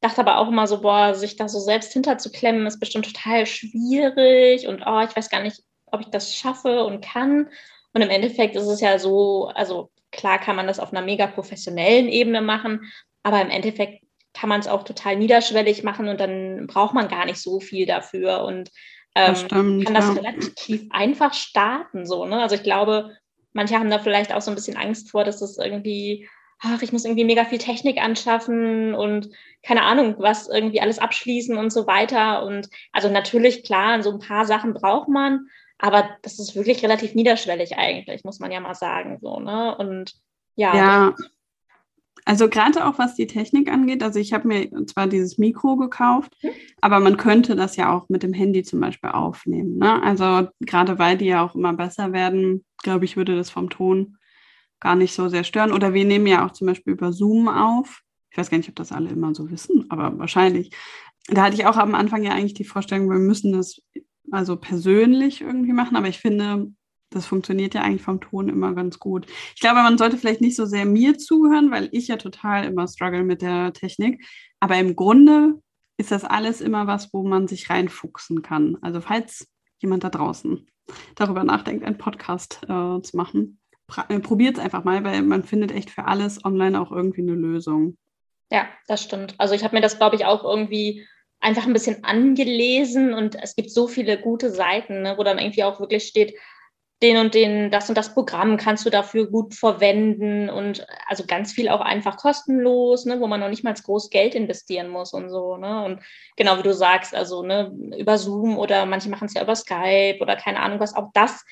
[0.00, 4.68] Dachte aber auch immer so, boah, sich da so selbst hinterzuklemmen, ist bestimmt total schwierig
[4.68, 7.48] und oh, ich weiß gar nicht, ob ich das schaffe und kann.
[7.92, 11.26] Und im Endeffekt ist es ja so, also klar kann man das auf einer mega
[11.26, 14.04] professionellen Ebene machen, aber im Endeffekt
[14.34, 17.86] kann man es auch total niederschwellig machen und dann braucht man gar nicht so viel
[17.86, 18.44] dafür.
[18.44, 18.70] Und
[19.16, 20.12] ähm, stimmt, kann das ja.
[20.12, 22.06] relativ einfach starten.
[22.06, 22.40] So, ne?
[22.42, 23.16] Also ich glaube,
[23.52, 26.28] manche haben da vielleicht auch so ein bisschen Angst vor, dass das irgendwie,
[26.60, 29.30] ach, ich muss irgendwie mega viel Technik anschaffen und
[29.62, 32.44] keine Ahnung, was irgendwie alles abschließen und so weiter.
[32.44, 35.46] Und also natürlich, klar, so ein paar Sachen braucht man,
[35.78, 39.18] aber das ist wirklich relativ niederschwellig eigentlich, muss man ja mal sagen.
[39.20, 39.76] So, ne?
[39.76, 40.14] Und
[40.54, 40.76] ja.
[40.76, 41.14] Ja,
[42.26, 46.36] also gerade auch was die Technik angeht, also ich habe mir zwar dieses Mikro gekauft,
[46.42, 46.50] mhm.
[46.80, 49.78] aber man könnte das ja auch mit dem Handy zum Beispiel aufnehmen.
[49.78, 50.02] Ne?
[50.02, 54.16] Also gerade weil die ja auch immer besser werden, glaube ich, würde das vom Ton
[54.80, 55.72] gar nicht so sehr stören.
[55.72, 58.02] Oder wir nehmen ja auch zum Beispiel über Zoom auf.
[58.30, 60.72] Ich weiß gar nicht, ob das alle immer so wissen, aber wahrscheinlich.
[61.28, 63.82] Da hatte ich auch am Anfang ja eigentlich die Vorstellung, wir müssen das
[64.32, 66.72] also persönlich irgendwie machen, aber ich finde,
[67.10, 69.26] das funktioniert ja eigentlich vom Ton immer ganz gut.
[69.54, 72.88] Ich glaube, man sollte vielleicht nicht so sehr mir zuhören, weil ich ja total immer
[72.88, 74.24] struggle mit der Technik.
[74.60, 75.60] Aber im Grunde
[75.98, 78.76] ist das alles immer was, wo man sich reinfuchsen kann.
[78.82, 80.66] Also falls jemand da draußen
[81.14, 83.60] darüber nachdenkt, einen Podcast äh, zu machen,
[84.08, 87.34] äh, probiert es einfach mal, weil man findet echt für alles online auch irgendwie eine
[87.34, 87.96] Lösung.
[88.50, 89.34] Ja, das stimmt.
[89.38, 91.06] Also ich habe mir das, glaube ich, auch irgendwie
[91.40, 95.64] einfach ein bisschen angelesen und es gibt so viele gute Seiten, ne, wo dann irgendwie
[95.64, 96.34] auch wirklich steht,
[97.02, 101.52] den und den, das und das Programm kannst du dafür gut verwenden und also ganz
[101.52, 105.28] viel auch einfach kostenlos, ne, wo man noch nicht mal groß Geld investieren muss und
[105.28, 105.84] so, ne?
[105.84, 106.00] Und
[106.36, 110.18] genau wie du sagst, also ne, über Zoom oder manche machen es ja über Skype
[110.20, 111.44] oder keine Ahnung was, auch das,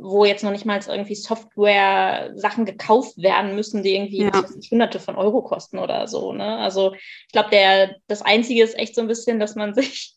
[0.00, 4.44] wo jetzt noch nicht mal irgendwie Software-Sachen gekauft werden müssen, die irgendwie ja.
[4.70, 6.56] hunderte von Euro kosten oder so, ne?
[6.56, 10.14] Also ich glaube, der das Einzige ist echt so ein bisschen, dass man sich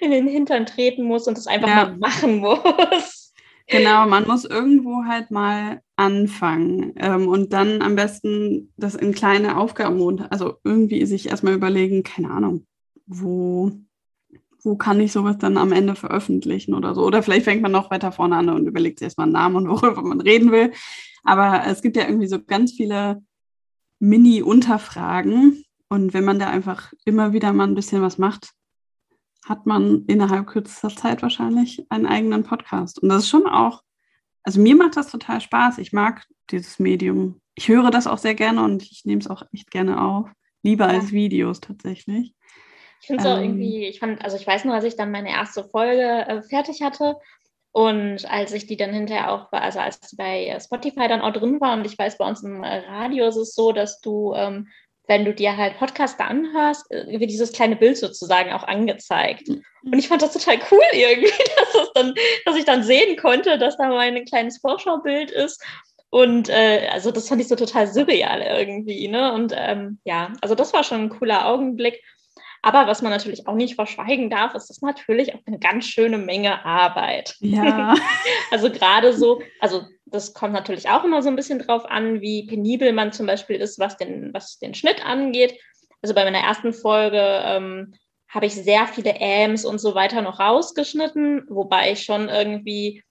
[0.00, 1.74] in den Hintern treten muss und das einfach ja.
[1.86, 3.19] mal machen muss.
[3.70, 9.56] Genau, man muss irgendwo halt mal anfangen ähm, und dann am besten das in kleine
[9.56, 12.66] Aufgaben, also irgendwie sich erstmal überlegen, keine Ahnung,
[13.06, 13.70] wo,
[14.62, 17.04] wo kann ich sowas dann am Ende veröffentlichen oder so.
[17.04, 19.68] Oder vielleicht fängt man noch weiter vorne an und überlegt sich erstmal einen Namen und
[19.82, 20.72] worüber man reden will.
[21.22, 23.22] Aber es gibt ja irgendwie so ganz viele
[24.00, 25.64] Mini-Unterfragen.
[25.88, 28.52] Und wenn man da einfach immer wieder mal ein bisschen was macht,
[29.50, 33.02] hat man innerhalb kürzester Zeit wahrscheinlich einen eigenen Podcast.
[33.02, 33.82] Und das ist schon auch,
[34.44, 35.78] also mir macht das total Spaß.
[35.78, 37.40] Ich mag dieses Medium.
[37.56, 40.30] Ich höre das auch sehr gerne und ich nehme es auch echt gerne auf.
[40.62, 40.98] Lieber ja.
[40.98, 42.32] als Videos tatsächlich.
[43.00, 45.10] Ich finde es ähm, auch irgendwie, ich fand, also ich weiß nur, als ich dann
[45.10, 47.16] meine erste Folge äh, fertig hatte
[47.72, 51.60] und als ich die dann hinterher auch, also als sie bei Spotify dann auch drin
[51.60, 54.68] war und ich weiß, bei uns im Radio ist es so, dass du ähm,
[55.10, 59.48] wenn du dir halt Podcaster anhörst, äh, wird dieses kleine Bild sozusagen auch angezeigt.
[59.48, 59.64] Mhm.
[59.82, 63.76] Und ich fand das total cool irgendwie, dass, dann, dass ich dann sehen konnte, dass
[63.76, 65.60] da mein kleines Vorschaubild ist.
[66.10, 69.08] Und äh, also das fand ich so total surreal irgendwie.
[69.08, 69.32] Ne?
[69.32, 72.00] Und ähm, ja, also das war schon ein cooler Augenblick.
[72.62, 76.18] Aber was man natürlich auch nicht verschweigen darf, ist das natürlich auch eine ganz schöne
[76.18, 77.36] Menge Arbeit.
[77.40, 77.94] Ja.
[78.50, 82.46] also gerade so, also das kommt natürlich auch immer so ein bisschen drauf an, wie
[82.46, 85.58] penibel man zum Beispiel ist, was den, was den Schnitt angeht.
[86.02, 87.94] Also bei meiner ersten Folge ähm,
[88.28, 93.02] habe ich sehr viele Äms und so weiter noch rausgeschnitten, wobei ich schon irgendwie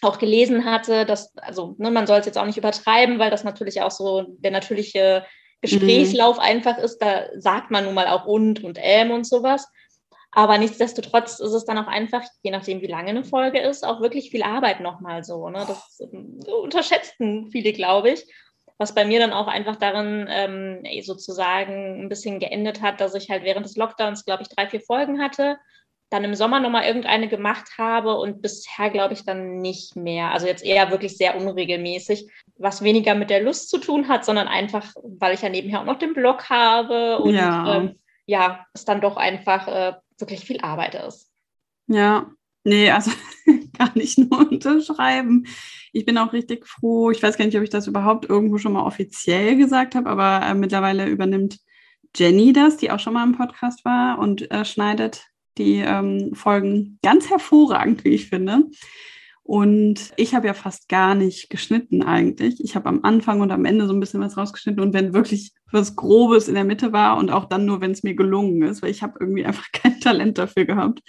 [0.00, 3.44] auch gelesen hatte, dass, also ne, man soll es jetzt auch nicht übertreiben, weil das
[3.44, 5.24] natürlich auch so der natürliche
[5.60, 6.42] Gesprächslauf mhm.
[6.42, 9.68] einfach ist, da sagt man nun mal auch und und ähm und sowas.
[10.30, 14.00] Aber nichtsdestotrotz ist es dann auch einfach, je nachdem, wie lange eine Folge ist, auch
[14.00, 15.48] wirklich viel Arbeit nochmal so.
[15.48, 15.64] Ne?
[15.66, 18.24] Das ähm, unterschätzten viele, glaube ich.
[18.76, 23.28] Was bei mir dann auch einfach darin ähm, sozusagen ein bisschen geendet hat, dass ich
[23.30, 25.58] halt während des Lockdowns, glaube ich, drei, vier Folgen hatte,
[26.10, 30.32] dann im Sommer nochmal irgendeine gemacht habe und bisher, glaube ich, dann nicht mehr.
[30.32, 34.48] Also jetzt eher wirklich sehr unregelmäßig, was weniger mit der Lust zu tun hat, sondern
[34.48, 38.84] einfach, weil ich ja nebenher auch noch den Blog habe und ja, ähm, ja es
[38.84, 41.30] dann doch einfach äh, wirklich viel Arbeit ist.
[41.88, 42.30] Ja,
[42.64, 43.10] nee, also
[43.78, 45.46] gar nicht nur unterschreiben.
[45.92, 47.10] Ich bin auch richtig froh.
[47.10, 50.44] Ich weiß gar nicht, ob ich das überhaupt irgendwo schon mal offiziell gesagt habe, aber
[50.46, 51.58] äh, mittlerweile übernimmt
[52.16, 56.98] Jenny das, die auch schon mal im Podcast war und äh, schneidet die ähm, Folgen
[57.02, 58.64] ganz hervorragend, wie ich finde.
[59.48, 62.62] Und ich habe ja fast gar nicht geschnitten eigentlich.
[62.62, 65.52] Ich habe am Anfang und am Ende so ein bisschen was rausgeschnitten und wenn wirklich
[65.72, 68.82] was Grobes in der Mitte war und auch dann nur, wenn es mir gelungen ist,
[68.82, 71.00] weil ich habe irgendwie einfach kein Talent dafür gehabt.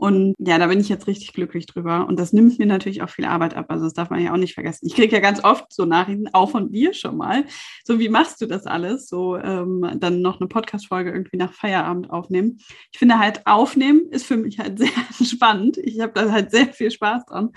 [0.00, 2.08] Und ja, da bin ich jetzt richtig glücklich drüber.
[2.08, 3.66] Und das nimmt mir natürlich auch viel Arbeit ab.
[3.68, 4.86] Also das darf man ja auch nicht vergessen.
[4.86, 7.44] Ich kriege ja ganz oft so Nachrichten, auch von dir schon mal.
[7.84, 9.10] So, wie machst du das alles?
[9.10, 12.60] So ähm, dann noch eine Podcast-Folge irgendwie nach Feierabend aufnehmen.
[12.92, 14.88] Ich finde halt, aufnehmen ist für mich halt sehr
[15.22, 15.76] spannend.
[15.76, 17.50] Ich habe da halt sehr viel Spaß dran.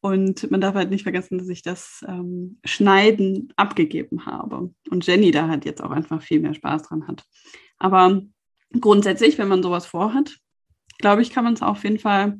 [0.00, 4.70] Und man darf halt nicht vergessen, dass ich das ähm, Schneiden abgegeben habe.
[4.88, 7.24] Und Jenny da halt jetzt auch einfach viel mehr Spaß dran hat.
[7.76, 8.22] Aber
[8.80, 10.38] grundsätzlich, wenn man sowas vorhat,
[10.98, 12.38] glaube ich, kann man es auf jeden Fall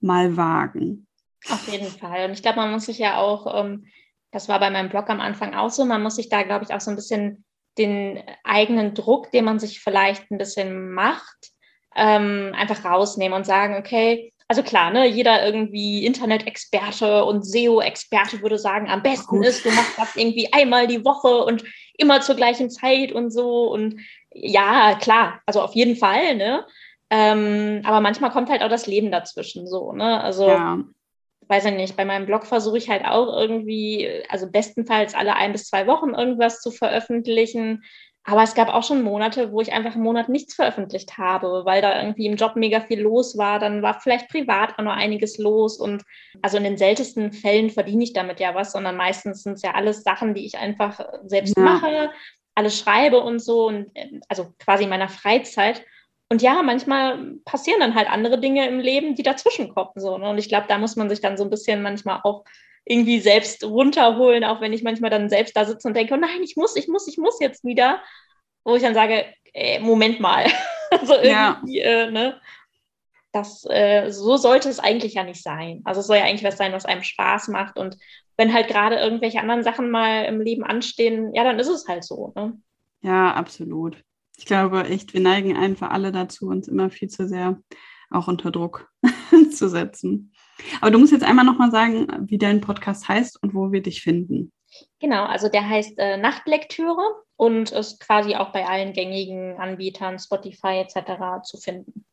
[0.00, 1.06] mal wagen.
[1.48, 2.26] Auf jeden Fall.
[2.26, 3.86] Und ich glaube, man muss sich ja auch, ähm,
[4.30, 6.74] das war bei meinem Blog am Anfang auch so, man muss sich da, glaube ich,
[6.74, 7.44] auch so ein bisschen
[7.78, 11.52] den eigenen Druck, den man sich vielleicht ein bisschen macht,
[11.94, 18.58] ähm, einfach rausnehmen und sagen, okay, also klar, ne, jeder irgendwie Internet-Experte und SEO-Experte würde
[18.58, 19.46] sagen, am besten Gut.
[19.46, 21.64] ist, du machst das irgendwie einmal die Woche und
[21.98, 23.70] immer zur gleichen Zeit und so.
[23.70, 24.00] Und
[24.32, 26.66] ja, klar, also auf jeden Fall, ne?
[27.10, 30.20] Ähm, aber manchmal kommt halt auch das Leben dazwischen so, ne?
[30.22, 30.78] Also ja.
[31.48, 35.52] weiß ich nicht, bei meinem Blog versuche ich halt auch irgendwie, also bestenfalls alle ein
[35.52, 37.82] bis zwei Wochen irgendwas zu veröffentlichen.
[38.24, 41.80] Aber es gab auch schon Monate, wo ich einfach einen Monat nichts veröffentlicht habe, weil
[41.80, 43.58] da irgendwie im Job mega viel los war.
[43.58, 45.78] Dann war vielleicht privat auch noch einiges los.
[45.78, 46.02] Und
[46.42, 49.72] also in den seltensten Fällen verdiene ich damit ja was, sondern meistens sind es ja
[49.72, 51.62] alles Sachen, die ich einfach selbst ja.
[51.62, 52.10] mache,
[52.54, 53.68] alles schreibe und so.
[53.68, 53.86] Und
[54.28, 55.82] also quasi in meiner Freizeit.
[56.30, 59.92] Und ja, manchmal passieren dann halt andere Dinge im Leben, die dazwischen kommen.
[59.96, 60.28] So, ne?
[60.28, 62.44] Und ich glaube, da muss man sich dann so ein bisschen manchmal auch
[62.84, 66.42] irgendwie selbst runterholen, auch wenn ich manchmal dann selbst da sitze und denke, oh nein,
[66.42, 68.02] ich muss, ich muss, ich muss jetzt wieder,
[68.64, 70.46] wo ich dann sage, äh, Moment mal,
[71.04, 72.04] so irgendwie, ja.
[72.04, 72.40] äh, ne?
[73.32, 75.82] Das, äh, so sollte es eigentlich ja nicht sein.
[75.84, 77.96] Also es soll ja eigentlich was sein, was einem Spaß macht und
[78.38, 82.04] wenn halt gerade irgendwelche anderen Sachen mal im Leben anstehen, ja, dann ist es halt
[82.04, 82.32] so.
[82.36, 82.58] Ne?
[83.02, 84.02] Ja, absolut.
[84.38, 87.60] Ich glaube echt, wir neigen einfach alle dazu, uns immer viel zu sehr
[88.10, 88.88] auch unter Druck
[89.52, 90.32] zu setzen.
[90.80, 94.00] Aber du musst jetzt einmal nochmal sagen, wie dein Podcast heißt und wo wir dich
[94.00, 94.52] finden.
[95.00, 97.02] Genau, also der heißt äh, Nachtlektüre
[97.36, 101.42] und ist quasi auch bei allen gängigen Anbietern, Spotify etc.
[101.42, 102.06] zu finden.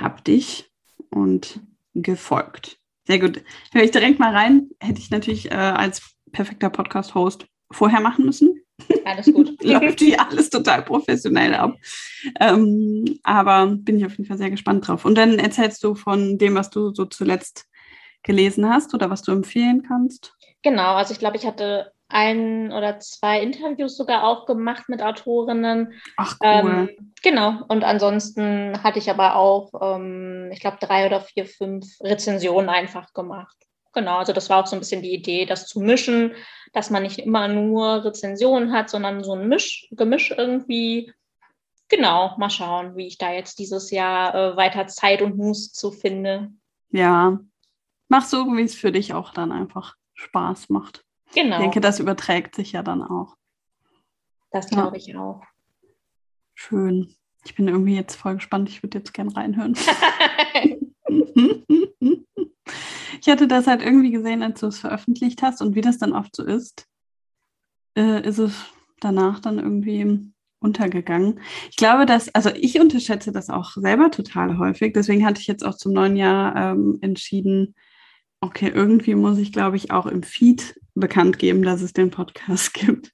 [0.00, 0.70] Hab dich
[1.10, 1.60] und
[1.94, 2.78] gefolgt.
[3.06, 3.42] Sehr gut.
[3.72, 4.70] Höre ich direkt mal rein.
[4.80, 8.65] Hätte ich natürlich äh, als perfekter Podcast-Host vorher machen müssen.
[9.04, 9.56] Alles gut.
[9.62, 11.74] Läuft hier alles total professionell ab.
[12.40, 15.04] Ähm, aber bin ich auf jeden Fall sehr gespannt drauf.
[15.04, 17.66] Und dann erzählst du von dem, was du so zuletzt
[18.22, 20.34] gelesen hast oder was du empfehlen kannst.
[20.62, 25.92] Genau, also ich glaube, ich hatte ein oder zwei Interviews sogar auch gemacht mit Autorinnen.
[26.16, 26.88] Ach cool.
[26.88, 27.64] Ähm, genau.
[27.68, 33.12] Und ansonsten hatte ich aber auch, ähm, ich glaube, drei oder vier, fünf Rezensionen einfach
[33.12, 33.56] gemacht.
[33.96, 36.34] Genau, also das war auch so ein bisschen die Idee, das zu mischen,
[36.74, 41.14] dass man nicht immer nur Rezensionen hat, sondern so ein Misch, Gemisch irgendwie.
[41.88, 45.92] Genau, mal schauen, wie ich da jetzt dieses Jahr äh, weiter Zeit und Muße zu
[45.92, 46.52] finde.
[46.90, 47.40] Ja,
[48.08, 51.02] mach so, wie es für dich auch dann einfach Spaß macht.
[51.34, 51.56] Genau.
[51.56, 53.34] Ich denke, das überträgt sich ja dann auch.
[54.50, 55.02] Das glaube ja.
[55.02, 55.42] ich auch.
[56.54, 57.16] Schön.
[57.46, 58.68] Ich bin irgendwie jetzt voll gespannt.
[58.68, 59.74] Ich würde jetzt gern reinhören.
[63.26, 66.12] Ich hatte das halt irgendwie gesehen, als du es veröffentlicht hast und wie das dann
[66.12, 66.86] oft so ist,
[67.98, 68.66] äh, ist es
[69.00, 71.40] danach dann irgendwie untergegangen.
[71.68, 74.92] Ich glaube, dass, also ich unterschätze das auch selber total häufig.
[74.92, 77.74] Deswegen hatte ich jetzt auch zum neuen Jahr ähm, entschieden,
[78.40, 82.74] okay, irgendwie muss ich, glaube ich, auch im Feed bekannt geben, dass es den Podcast
[82.74, 83.10] gibt.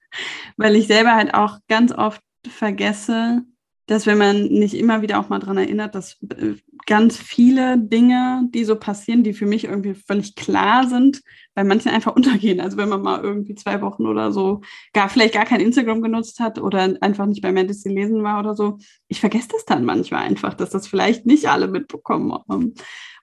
[0.58, 3.46] Weil ich selber halt auch ganz oft vergesse,
[3.92, 6.54] dass wenn man nicht immer wieder auch mal daran erinnert, dass äh,
[6.86, 11.20] ganz viele Dinge, die so passieren, die für mich irgendwie völlig klar sind,
[11.54, 12.60] bei manchen einfach untergehen.
[12.60, 14.62] Also wenn man mal irgendwie zwei Wochen oder so
[14.94, 18.54] gar vielleicht gar kein Instagram genutzt hat oder einfach nicht bei Medici lesen war oder
[18.54, 18.78] so,
[19.08, 22.74] ich vergesse das dann manchmal einfach, dass das vielleicht nicht alle mitbekommen haben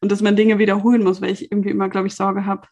[0.01, 2.67] und dass man Dinge wiederholen muss, weil ich irgendwie immer, glaube ich, Sorge habe,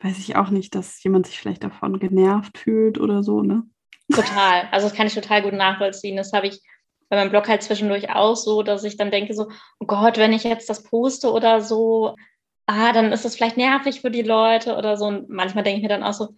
[0.00, 3.64] weiß ich auch nicht, dass jemand sich vielleicht davon genervt fühlt oder so, ne?
[4.10, 4.68] Total.
[4.70, 6.16] Also das kann ich total gut nachvollziehen.
[6.16, 6.62] Das habe ich
[7.08, 9.48] bei meinem Blog halt zwischendurch auch so, dass ich dann denke so,
[9.80, 12.14] oh Gott, wenn ich jetzt das poste oder so,
[12.66, 15.06] ah, dann ist das vielleicht nervig für die Leute oder so.
[15.06, 16.28] Und manchmal denke ich mir dann auch so,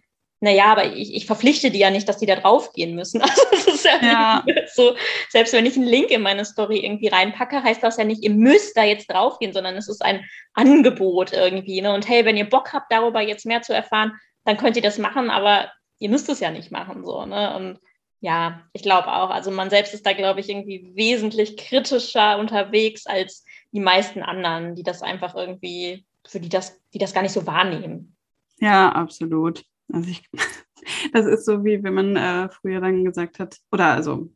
[0.43, 3.21] naja, aber ich, ich verpflichte die ja nicht, dass die da draufgehen müssen.
[3.31, 4.43] Also das ist ja, ja.
[4.73, 4.95] so,
[5.29, 8.31] selbst wenn ich einen Link in meine Story irgendwie reinpacke, heißt das ja nicht, ihr
[8.31, 11.81] müsst da jetzt draufgehen, sondern es ist ein Angebot irgendwie.
[11.81, 11.93] Ne?
[11.93, 14.97] Und hey, wenn ihr Bock habt, darüber jetzt mehr zu erfahren, dann könnt ihr das
[14.97, 17.05] machen, aber ihr müsst es ja nicht machen.
[17.05, 17.55] So, ne?
[17.55, 17.79] Und
[18.21, 19.31] ja, ich glaube auch.
[19.31, 24.75] Also man selbst ist da, glaube ich, irgendwie wesentlich kritischer unterwegs als die meisten anderen,
[24.75, 28.15] die das einfach irgendwie, für die das, die das gar nicht so wahrnehmen.
[28.59, 29.63] Ja, absolut.
[29.91, 30.23] Also ich,
[31.13, 34.29] das ist so wie wenn man äh, früher dann gesagt hat, oder also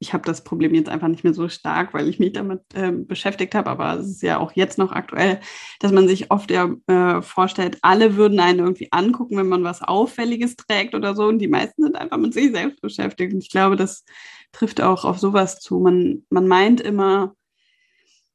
[0.00, 2.92] ich habe das Problem jetzt einfach nicht mehr so stark, weil ich mich damit äh,
[2.92, 5.40] beschäftigt habe, aber es ist ja auch jetzt noch aktuell,
[5.80, 9.82] dass man sich oft ja äh, vorstellt, alle würden einen irgendwie angucken, wenn man was
[9.82, 13.50] Auffälliges trägt oder so und die meisten sind einfach mit sich selbst beschäftigt und ich
[13.50, 14.04] glaube, das
[14.52, 15.78] trifft auch auf sowas zu.
[15.80, 17.34] Man, man meint immer,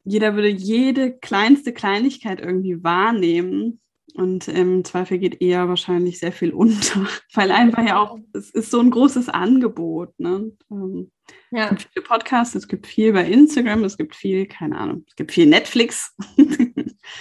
[0.04, 3.80] jeder würde jede kleinste Kleinigkeit irgendwie wahrnehmen
[4.16, 8.72] Und im Zweifel geht eher wahrscheinlich sehr viel unter, weil einfach ja auch, es ist
[8.72, 10.18] so ein großes Angebot.
[10.20, 10.52] Ne?
[10.72, 11.12] Ähm,
[11.52, 11.66] ja.
[11.66, 15.16] Es gibt viele Podcasts, es gibt viel bei Instagram, es gibt viel, keine Ahnung, es
[15.16, 16.16] gibt viel Netflix.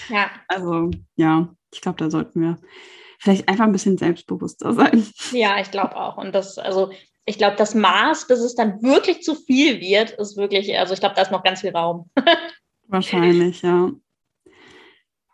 [0.08, 0.30] ja.
[0.48, 2.58] Also ja, ich glaube, da sollten wir
[3.18, 5.06] vielleicht einfach ein bisschen selbstbewusster sein.
[5.32, 6.18] Ja, ich glaube auch.
[6.18, 6.90] Und das, also
[7.24, 11.00] ich glaube, das Maß, bis es dann wirklich zu viel wird, ist wirklich, also ich
[11.00, 12.10] glaube, da ist noch ganz viel Raum.
[12.88, 13.90] Wahrscheinlich, ja.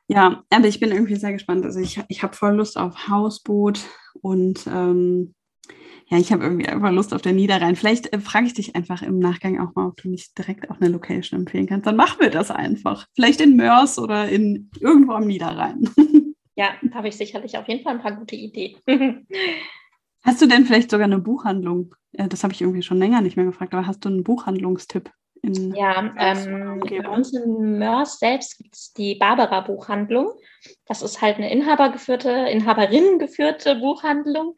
[0.09, 1.65] Ja, aber ich bin irgendwie sehr gespannt.
[1.65, 3.81] Also ich, ich habe voll Lust auf Hausboot
[4.23, 5.35] und ähm,
[6.11, 7.77] ja, ich habe irgendwie einfach Lust auf der Niederrhein.
[7.77, 10.81] Vielleicht äh, frage ich dich einfach im Nachgang auch mal, ob du mich direkt auch
[10.81, 11.87] eine Location empfehlen kannst.
[11.87, 13.07] Dann machen wir das einfach.
[13.15, 15.89] Vielleicht in Mörs oder in irgendwo am Niederrhein.
[16.59, 18.79] Ja, habe ich sicherlich auf jeden Fall ein paar gute Ideen.
[20.25, 21.95] Hast du denn vielleicht sogar eine Buchhandlung?
[22.11, 25.09] Das habe ich irgendwie schon länger nicht mehr gefragt, aber hast du einen Buchhandlungstipp?
[25.43, 30.33] In ja, ähm, bei uns in Mörs selbst gibt es die Barbara Buchhandlung.
[30.87, 34.57] Das ist halt eine inhabergeführte, inhaberinnengeführte Buchhandlung.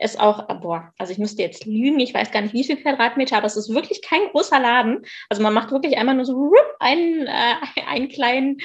[0.00, 3.36] Ist auch, boah, also ich müsste jetzt lügen, ich weiß gar nicht, wie viel Quadratmeter,
[3.36, 5.04] aber es ist wirklich kein großer Laden.
[5.28, 7.54] Also man macht wirklich einmal nur so einen, äh,
[7.88, 8.58] einen kleinen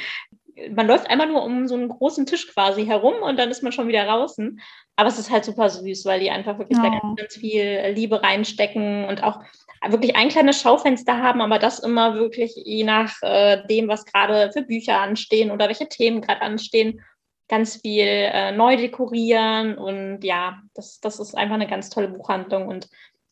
[0.72, 3.72] man läuft einmal nur um so einen großen Tisch quasi herum und dann ist man
[3.72, 4.62] schon wieder draußen.
[4.96, 6.84] Aber es ist halt super süß, weil die einfach wirklich ja.
[6.84, 9.40] da ganz, ganz viel Liebe reinstecken und auch
[9.90, 14.52] wirklich ein kleines Schaufenster haben, aber das immer wirklich je nach äh, dem, was gerade
[14.54, 17.02] für Bücher anstehen oder welche Themen gerade anstehen,
[17.50, 19.78] ganz viel äh, neu dekorieren.
[19.78, 22.68] Und ja, das, das ist einfach eine ganz tolle Buchhandlung.
[22.68, 22.90] Und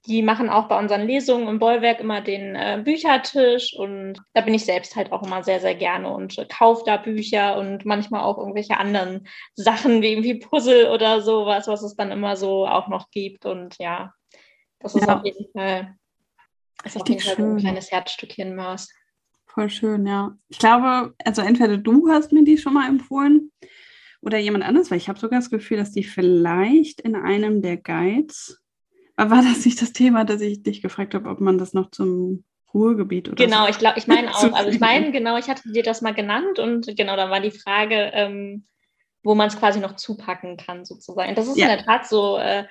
[0.07, 4.53] die machen auch bei unseren Lesungen im Bollwerk immer den äh, Büchertisch und da bin
[4.55, 8.21] ich selbst halt auch immer sehr, sehr gerne und äh, kaufe da Bücher und manchmal
[8.21, 12.87] auch irgendwelche anderen Sachen wie irgendwie Puzzle oder sowas, was es dann immer so auch
[12.87, 13.45] noch gibt.
[13.45, 14.11] Und ja,
[14.79, 15.17] das ist ja.
[15.17, 15.95] auf jeden Fall,
[16.89, 18.89] Fall so ein kleines Herzstückchen Mörs.
[19.45, 20.35] Voll schön, ja.
[20.49, 23.51] Ich glaube, also entweder du hast mir die schon mal empfohlen
[24.21, 27.77] oder jemand anderes, weil ich habe sogar das Gefühl, dass die vielleicht in einem der
[27.77, 28.61] Guides
[29.29, 32.43] war das nicht das Thema, dass ich dich gefragt habe, ob man das noch zum
[32.73, 34.53] Ruhrgebiet oder Genau, so ich glaube, ich meine auch.
[34.53, 37.51] Also ich meine, genau, ich hatte dir das mal genannt und genau, da war die
[37.51, 38.65] Frage, ähm,
[39.23, 41.35] wo man es quasi noch zupacken kann, sozusagen.
[41.35, 41.67] Das ist ja.
[41.67, 42.65] in der Tat so, äh,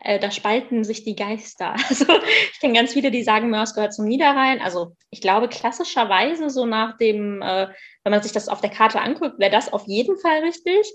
[0.00, 1.74] äh, da spalten sich die Geister.
[1.88, 2.06] Also
[2.52, 4.60] ich kenne ganz viele, die sagen, Mörs gehört zum Niederrhein.
[4.60, 7.68] Also ich glaube klassischerweise so nach dem, äh,
[8.02, 10.86] wenn man sich das auf der Karte anguckt, wäre das auf jeden Fall richtig,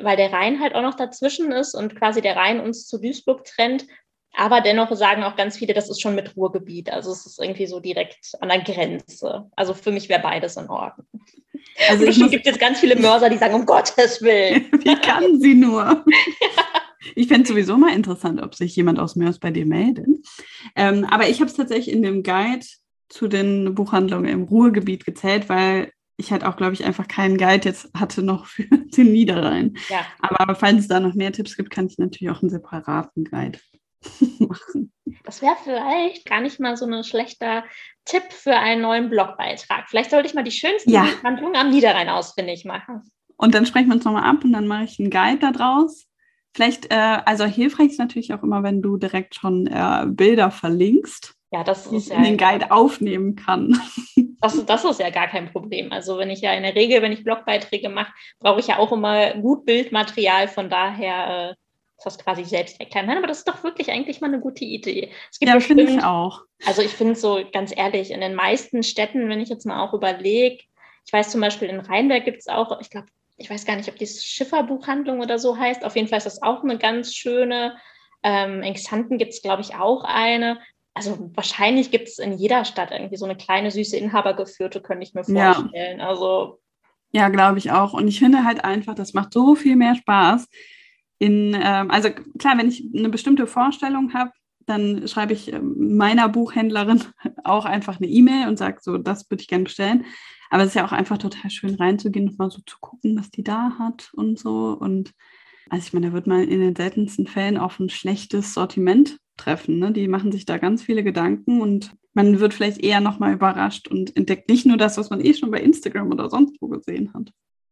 [0.00, 3.44] weil der Rhein halt auch noch dazwischen ist und quasi der Rhein uns zu Duisburg
[3.44, 3.86] trennt.
[4.34, 6.92] Aber dennoch sagen auch ganz viele, das ist schon mit Ruhrgebiet.
[6.92, 9.50] Also es ist irgendwie so direkt an der Grenze.
[9.56, 11.06] Also für mich wäre beides in Ordnung.
[11.88, 14.66] Also es gibt jetzt ganz viele Mörser, die sagen, um Gottes Willen.
[14.72, 16.04] Wie kann sie nur?
[17.16, 20.06] Ich fände es sowieso mal interessant, ob sich jemand aus Mörs bei dir meldet.
[20.76, 22.64] Ähm, aber ich habe es tatsächlich in dem Guide
[23.08, 27.66] zu den Buchhandlungen im Ruhrgebiet gezählt, weil ich halt auch, glaube ich, einfach keinen Guide
[27.66, 29.78] jetzt hatte noch für den Niederrhein.
[29.88, 30.06] Ja.
[30.20, 33.58] Aber falls es da noch mehr Tipps gibt, kann ich natürlich auch einen separaten Guide
[34.38, 34.92] machen.
[35.24, 37.64] Das wäre vielleicht gar nicht mal so ein schlechter
[38.04, 39.88] Tipp für einen neuen Blogbeitrag.
[39.88, 41.08] Vielleicht sollte ich mal die schönsten ja.
[41.24, 43.10] Handlungen am Niederrhein ausfindig machen.
[43.36, 46.05] Und dann sprechen wir uns nochmal ab und dann mache ich einen Guide da draus.
[46.56, 51.34] Vielleicht, äh, also hilfreich ist natürlich auch immer, wenn du direkt schon äh, Bilder verlinkst.
[51.52, 52.16] Ja, das ist ja.
[52.16, 53.78] in den Guide aufnehmen kann.
[54.42, 55.92] Das, das ist ja gar kein Problem.
[55.92, 58.92] Also wenn ich ja in der Regel, wenn ich Blogbeiträge mache, brauche ich ja auch
[58.92, 60.46] immer gut Bildmaterial.
[60.46, 61.54] Von daher äh,
[62.04, 63.06] das quasi selbst erklären.
[63.06, 65.10] Nein, aber das ist doch wirklich eigentlich mal eine gute Idee.
[65.32, 66.42] Es gibt ja, finde ich auch.
[66.66, 69.94] Also ich finde so ganz ehrlich, in den meisten Städten, wenn ich jetzt mal auch
[69.94, 70.62] überlege,
[71.06, 73.06] ich weiß zum Beispiel in Rheinberg gibt es auch, ich glaube,
[73.36, 75.84] ich weiß gar nicht, ob die Schifferbuchhandlung oder so heißt.
[75.84, 77.76] Auf jeden Fall ist das auch eine ganz schöne.
[78.22, 80.58] Ähm, in Xanten gibt es, glaube ich, auch eine.
[80.94, 85.12] Also wahrscheinlich gibt es in jeder Stadt irgendwie so eine kleine, süße Inhabergeführte, könnte ich
[85.12, 85.98] mir vorstellen.
[85.98, 86.08] Ja.
[86.08, 86.60] Also
[87.12, 87.92] ja, glaube ich auch.
[87.92, 90.48] Und ich finde halt einfach, das macht so viel mehr Spaß,
[91.18, 94.32] in, ähm, also klar, wenn ich eine bestimmte Vorstellung habe,
[94.66, 97.04] dann schreibe ich ähm, meiner Buchhändlerin
[97.44, 100.04] auch einfach eine E-Mail und sage so, das würde ich gerne bestellen.
[100.50, 103.30] Aber es ist ja auch einfach total schön reinzugehen und mal so zu gucken, was
[103.30, 104.76] die da hat und so.
[104.78, 105.12] Und
[105.70, 109.78] also ich meine, da wird man in den seltensten Fällen auf ein schlechtes Sortiment treffen.
[109.78, 109.92] Ne?
[109.92, 114.16] Die machen sich da ganz viele Gedanken und man wird vielleicht eher nochmal überrascht und
[114.16, 117.30] entdeckt nicht nur das, was man eh schon bei Instagram oder sonst wo gesehen hat.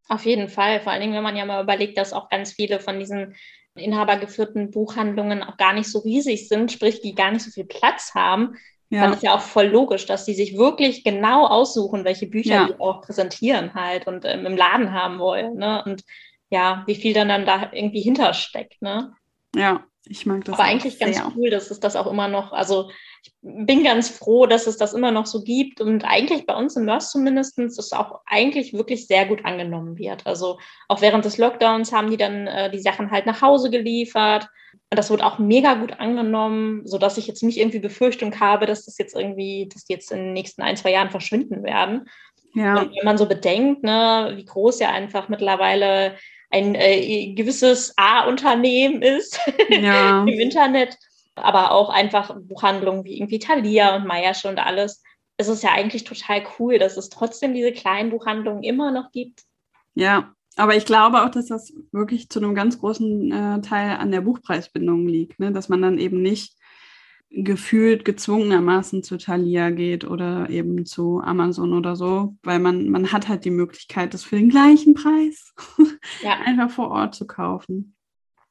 [0.09, 2.79] Auf jeden Fall, vor allen Dingen, wenn man ja mal überlegt, dass auch ganz viele
[2.79, 3.35] von diesen
[3.75, 8.15] inhabergeführten Buchhandlungen auch gar nicht so riesig sind, sprich, die gar nicht so viel Platz
[8.15, 8.57] haben,
[8.91, 9.03] ja.
[9.03, 12.67] dann ist ja auch voll logisch, dass die sich wirklich genau aussuchen, welche Bücher ja.
[12.67, 15.57] die auch präsentieren halt und ähm, im Laden haben wollen.
[15.57, 15.83] Ne?
[15.85, 16.05] Und
[16.51, 18.81] ja, wie viel dann, dann da irgendwie hintersteckt.
[18.81, 19.13] Ne?
[19.57, 20.55] Ja, Ich mag das.
[20.55, 21.11] Aber eigentlich sehr.
[21.11, 22.91] ganz cool, dass es das auch immer noch, also
[23.23, 26.77] ich bin ganz froh, dass es das immer noch so gibt und eigentlich bei uns
[26.77, 30.27] im Mörs zumindest es auch eigentlich wirklich sehr gut angenommen wird.
[30.27, 34.49] Also auch während des Lockdowns haben die dann äh, die Sachen halt nach Hause geliefert
[34.91, 38.85] und das wurde auch mega gut angenommen, sodass ich jetzt nicht irgendwie Befürchtung habe, dass
[38.85, 42.09] das jetzt irgendwie, dass die jetzt in den nächsten ein, zwei Jahren verschwinden werden.
[42.55, 42.79] Ja.
[42.79, 46.17] Und wenn man so bedenkt, ne, wie groß ja einfach mittlerweile
[46.55, 49.39] ein äh, gewisses A-Unternehmen ist
[49.69, 50.23] ja.
[50.23, 50.97] im Internet,
[51.35, 55.03] aber auch einfach Buchhandlungen wie irgendwie Thalia und Meiersche und alles.
[55.37, 59.43] Es ist ja eigentlich total cool, dass es trotzdem diese kleinen Buchhandlungen immer noch gibt.
[59.95, 64.13] Ja, aber ich glaube auch, dass das wirklich zu einem ganz großen äh, Teil an
[64.13, 65.51] der Buchpreisbindung liegt, ne?
[65.51, 66.57] dass man dann eben nicht
[67.37, 73.29] gefühlt gezwungenermaßen zu Thalia geht oder eben zu Amazon oder so, weil man, man hat
[73.29, 75.53] halt die Möglichkeit, das für den gleichen Preis
[76.23, 76.35] ja.
[76.45, 77.97] einfach vor Ort zu kaufen.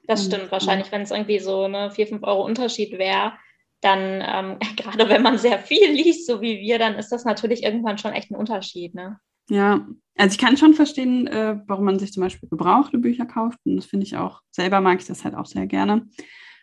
[0.05, 3.33] Das stimmt wahrscheinlich, wenn es irgendwie so eine 4, 5 Euro Unterschied wäre,
[3.79, 7.63] dann ähm, gerade wenn man sehr viel liest, so wie wir, dann ist das natürlich
[7.63, 8.95] irgendwann schon echt ein Unterschied.
[8.95, 9.17] Ne?
[9.49, 13.59] Ja, also ich kann schon verstehen, äh, warum man sich zum Beispiel gebrauchte Bücher kauft.
[13.65, 16.07] Und das finde ich auch, selber mag ich das halt auch sehr gerne.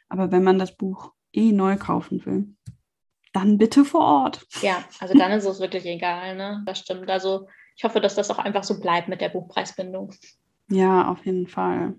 [0.08, 2.54] Aber wenn man das Buch eh neu kaufen will,
[3.32, 4.46] dann bitte vor Ort.
[4.62, 6.62] Ja, also dann ist es wirklich egal, ne?
[6.66, 7.08] Das stimmt.
[7.10, 10.12] Also ich hoffe, dass das auch einfach so bleibt mit der Buchpreisbindung.
[10.68, 11.94] Ja, auf jeden Fall.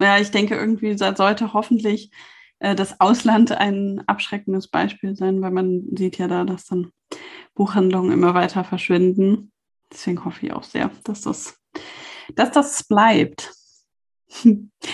[0.00, 2.10] Ja, ich denke, irgendwie sollte hoffentlich
[2.58, 6.92] äh, das Ausland ein abschreckendes Beispiel sein, weil man sieht ja da, dass dann
[7.54, 9.52] Buchhandlungen immer weiter verschwinden.
[9.92, 11.58] Deswegen hoffe ich auch sehr, dass das,
[12.34, 13.52] dass das bleibt.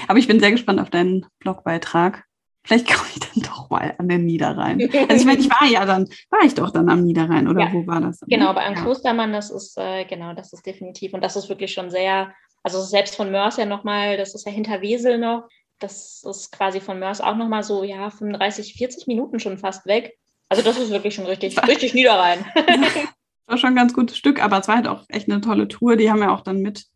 [0.09, 2.28] Aber ich bin sehr gespannt auf deinen Blogbeitrag
[2.69, 4.79] vielleicht komme ich dann doch mal an den Niederrhein.
[5.09, 7.73] Also ich meine, ich war ja dann, war ich doch dann am Niederrhein oder ja.
[7.73, 8.21] wo war das?
[8.29, 8.83] Genau, bei einem ja.
[8.83, 12.81] Klostermann, das ist, äh, genau, das ist definitiv und das ist wirklich schon sehr, also
[12.81, 15.49] selbst von Mörs ja nochmal, das ist ja hinter Wesel noch,
[15.79, 20.19] das ist quasi von Mörs auch nochmal so, ja, 35, 40 Minuten schon fast weg.
[20.51, 22.45] Also das ist wirklich schon richtig, richtig Niederrhein.
[23.47, 25.97] war schon ein ganz gutes Stück, aber es war halt auch echt eine tolle Tour.
[25.97, 26.87] Die haben ja auch dann mit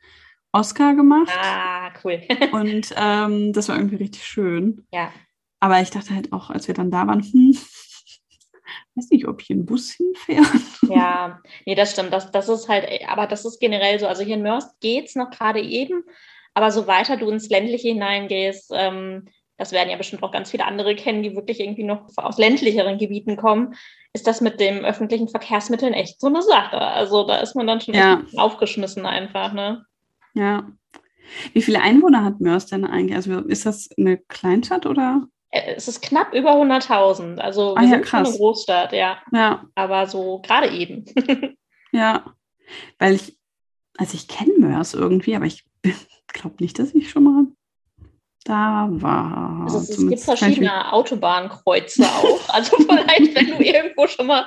[0.53, 1.33] Oscar gemacht.
[1.35, 2.21] Ah, cool.
[2.53, 4.87] und ähm, das war irgendwie richtig schön.
[4.93, 5.11] Ja.
[5.63, 7.57] Aber ich dachte halt auch, als wir dann da waren, hm,
[8.97, 10.49] weiß nicht, ob hier ein Bus hinfährt.
[10.89, 12.13] Ja, nee, das stimmt.
[12.13, 14.09] Das, das ist halt, aber das ist generell so.
[14.09, 16.03] Also hier in Mörs geht es noch gerade eben,
[16.53, 20.65] aber so weiter du ins Ländliche hineingehst, ähm, das werden ja bestimmt auch ganz viele
[20.65, 23.77] andere kennen, die wirklich irgendwie noch aus ländlicheren Gebieten kommen,
[24.15, 26.81] ist das mit dem öffentlichen Verkehrsmitteln echt so eine Sache.
[26.81, 28.25] Also da ist man dann schon ja.
[28.37, 29.87] aufgeschmissen einfach, ne?
[30.35, 30.67] Ja.
[31.53, 33.15] Wie viele Einwohner hat Mörs denn eigentlich?
[33.15, 35.29] Also ist das eine Kleinstadt oder?
[35.53, 37.39] Äh, es ist knapp über 100.000.
[37.39, 38.29] Also wir ah, ja, sind krass.
[38.29, 39.19] eine Großstadt, ja.
[39.33, 39.65] Ja.
[39.77, 41.05] Aber so gerade eben.
[41.93, 42.25] ja,
[42.99, 43.39] weil ich,
[43.97, 45.65] also ich kenne Mörs irgendwie, aber ich
[46.27, 47.47] glaube nicht, dass ich schon mal
[48.45, 49.63] da war.
[49.65, 52.41] Also es, gibt verschiedene Autobahnkreuze auch.
[52.53, 54.47] Also vielleicht, wenn du irgendwo schon mal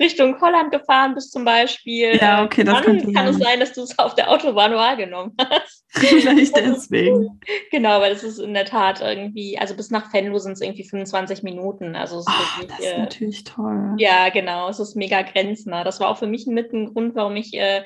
[0.00, 3.82] Richtung Holland gefahren bist zum Beispiel, ja, okay, das dann kann es sein, dass du
[3.82, 5.84] es auf der Autobahn wahrgenommen hast.
[5.90, 7.40] Vielleicht deswegen.
[7.70, 10.88] Genau, weil es ist in der Tat irgendwie, also bis nach Venlo sind es irgendwie
[10.88, 11.96] 25 Minuten.
[11.96, 13.94] Also es ist oh, wirklich, das ist äh, natürlich toll.
[13.98, 15.84] Ja, genau, es ist mega grenznah.
[15.84, 17.82] Das war auch für mich mit ein Grund, warum ich äh,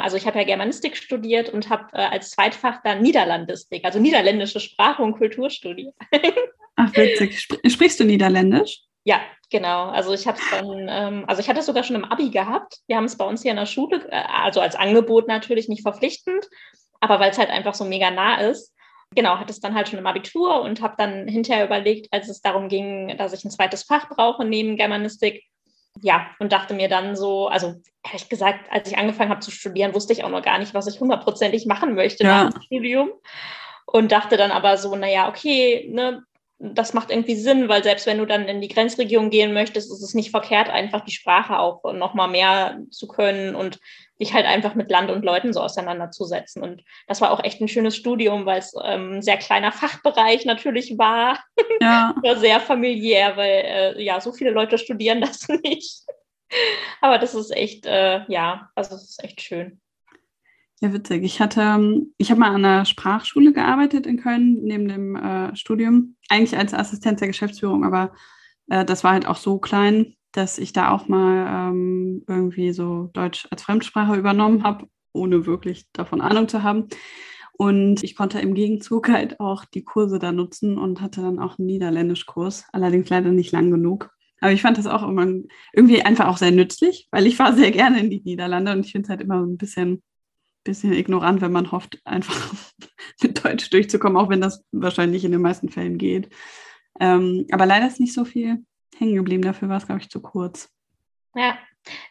[0.00, 4.60] also ich habe ja Germanistik studiert und habe äh, als Zweitfach dann Niederlandistik, also niederländische
[4.60, 5.94] Sprache und Kultur studiert.
[6.76, 7.48] Ach, witzig.
[7.66, 8.82] Sprichst du Niederländisch?
[9.04, 9.86] Ja, genau.
[9.86, 12.78] Also ich habe es dann, ähm, also ich hatte es sogar schon im Abi gehabt.
[12.86, 15.82] Wir haben es bei uns hier in der Schule, äh, also als Angebot natürlich nicht
[15.82, 16.46] verpflichtend,
[17.00, 18.74] aber weil es halt einfach so mega nah ist.
[19.14, 22.42] Genau, hatte es dann halt schon im Abitur und habe dann hinterher überlegt, als es
[22.42, 25.44] darum ging, dass ich ein zweites Fach brauche neben Germanistik,
[26.02, 27.74] ja, und dachte mir dann so, also
[28.04, 30.86] ehrlich gesagt, als ich angefangen habe zu studieren, wusste ich auch noch gar nicht, was
[30.86, 32.44] ich hundertprozentig machen möchte ja.
[32.44, 33.10] nach dem Studium.
[33.86, 36.22] Und dachte dann aber so, naja, okay, ne,
[36.60, 40.02] das macht irgendwie Sinn, weil selbst wenn du dann in die Grenzregion gehen möchtest, ist
[40.02, 43.78] es nicht verkehrt, einfach die Sprache auch noch mal mehr zu können und
[44.20, 46.62] dich halt einfach mit Land und Leuten so auseinanderzusetzen.
[46.62, 50.44] Und das war auch echt ein schönes Studium, weil es ähm, ein sehr kleiner Fachbereich
[50.44, 51.38] natürlich war.
[51.80, 52.12] Ja.
[52.38, 56.02] sehr familiär, weil äh, ja, so viele Leute studieren das nicht.
[57.00, 59.80] Aber das ist echt, äh, ja, also es ist echt schön.
[60.80, 61.24] Ja, witzig.
[61.24, 65.54] Ich hatte, ähm, ich habe mal an einer Sprachschule gearbeitet in Köln neben dem äh,
[65.56, 68.12] Studium, eigentlich als Assistenz der Geschäftsführung, aber
[68.68, 73.10] äh, das war halt auch so klein, dass ich da auch mal ähm, irgendwie so
[73.12, 76.86] Deutsch als Fremdsprache übernommen habe, ohne wirklich davon Ahnung zu haben.
[77.54, 81.58] Und ich konnte im Gegenzug halt auch die Kurse da nutzen und hatte dann auch
[81.58, 84.10] einen Niederländischkurs, allerdings leider nicht lang genug.
[84.40, 85.26] Aber ich fand das auch immer
[85.72, 88.92] irgendwie einfach auch sehr nützlich, weil ich fahre sehr gerne in die Niederlande und ich
[88.92, 90.02] finde es halt immer ein bisschen
[90.68, 92.54] bisschen ignorant, wenn man hofft, einfach
[93.22, 96.28] mit Deutsch durchzukommen, auch wenn das wahrscheinlich in den meisten Fällen geht.
[97.00, 98.64] Ähm, aber leider ist nicht so viel
[98.96, 99.42] hängen geblieben.
[99.42, 100.70] Dafür war es, glaube ich, zu kurz.
[101.34, 101.58] Ja.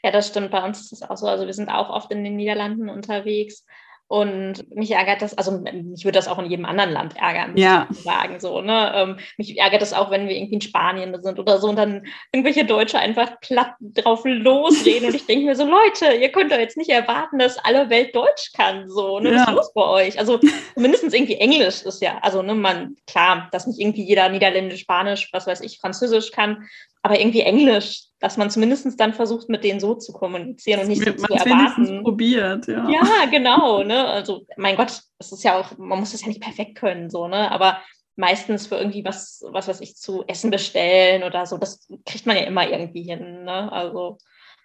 [0.03, 0.51] ja, das stimmt.
[0.51, 1.27] Bei uns ist es auch so.
[1.27, 3.65] Also wir sind auch oft in den Niederlanden unterwegs
[4.09, 7.87] und mich ärgert das, also mich würde das auch in jedem anderen Land ärgern, ja.
[7.91, 8.61] sagen so.
[8.61, 8.91] Ne?
[8.95, 12.07] Ähm, mich ärgert das auch, wenn wir irgendwie in Spanien sind oder so und dann
[12.31, 16.57] irgendwelche Deutsche einfach platt drauf losreden und ich denke mir so, Leute, ihr könnt doch
[16.57, 19.31] jetzt nicht erwarten, dass alle Welt Deutsch kann, so, ne?
[19.31, 19.41] Ja.
[19.41, 20.19] Was ist los bei euch?
[20.19, 20.39] Also
[20.77, 25.29] mindestens irgendwie Englisch ist ja, also ne, man, klar, dass nicht irgendwie jeder Niederländisch, Spanisch,
[25.33, 26.65] was weiß ich, Französisch kann,
[27.01, 31.03] aber irgendwie Englisch, dass man zumindest dann versucht, mit denen so zu kommunizieren und nicht
[31.03, 32.03] so zu erwarten.
[32.03, 32.89] probiert, ja.
[32.89, 34.05] Ja, genau, ne?
[34.07, 37.27] Also, mein Gott, es ist ja auch, man muss das ja nicht perfekt können, so,
[37.27, 37.51] ne?
[37.51, 37.79] Aber
[38.15, 42.35] meistens für irgendwie was, was weiß ich, zu essen bestellen oder so, das kriegt man
[42.35, 43.71] ja immer irgendwie hin, ne?
[43.71, 44.17] Also,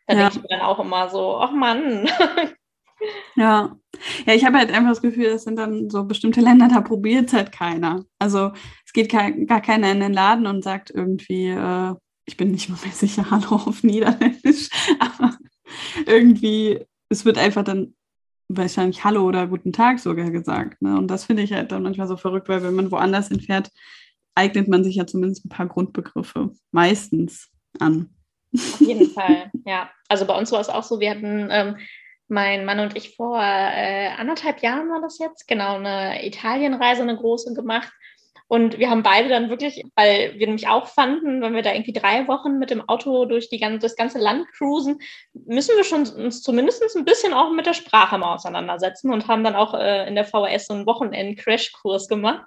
[0.06, 0.20] da ja.
[0.20, 2.08] denke ich mir dann auch immer so, ach Mann.
[3.36, 3.76] Ja.
[4.26, 7.26] Ja, ich habe halt einfach das Gefühl, das sind dann so bestimmte Länder, da probiert
[7.26, 8.04] es halt keiner.
[8.18, 8.52] Also
[8.86, 11.94] es geht gar keiner in den Laden und sagt irgendwie, äh,
[12.24, 14.68] ich bin nicht mal mehr sicher, Hallo auf Niederländisch,
[14.98, 15.36] aber
[16.06, 17.94] irgendwie, es wird einfach dann
[18.48, 20.82] wahrscheinlich Hallo oder Guten Tag sogar gesagt.
[20.82, 20.96] Ne?
[20.96, 23.70] Und das finde ich halt dann manchmal so verrückt, weil wenn man woanders hinfährt,
[24.34, 28.10] eignet man sich ja zumindest ein paar Grundbegriffe meistens an.
[28.54, 29.90] Auf jeden Fall, ja.
[30.08, 31.76] Also bei uns war es auch so, wir hatten ähm,
[32.28, 37.16] mein Mann und ich vor äh, anderthalb Jahren war das jetzt, genau, eine Italienreise, eine
[37.16, 37.92] große gemacht.
[38.52, 41.94] Und wir haben beide dann wirklich, weil wir nämlich auch fanden, wenn wir da irgendwie
[41.94, 45.00] drei Wochen mit dem Auto durch die ganze, das ganze Land cruisen,
[45.32, 49.42] müssen wir schon uns zumindest ein bisschen auch mit der Sprache mal auseinandersetzen und haben
[49.42, 52.44] dann auch äh, in der VHS so einen Wochenend-Crashkurs gemacht.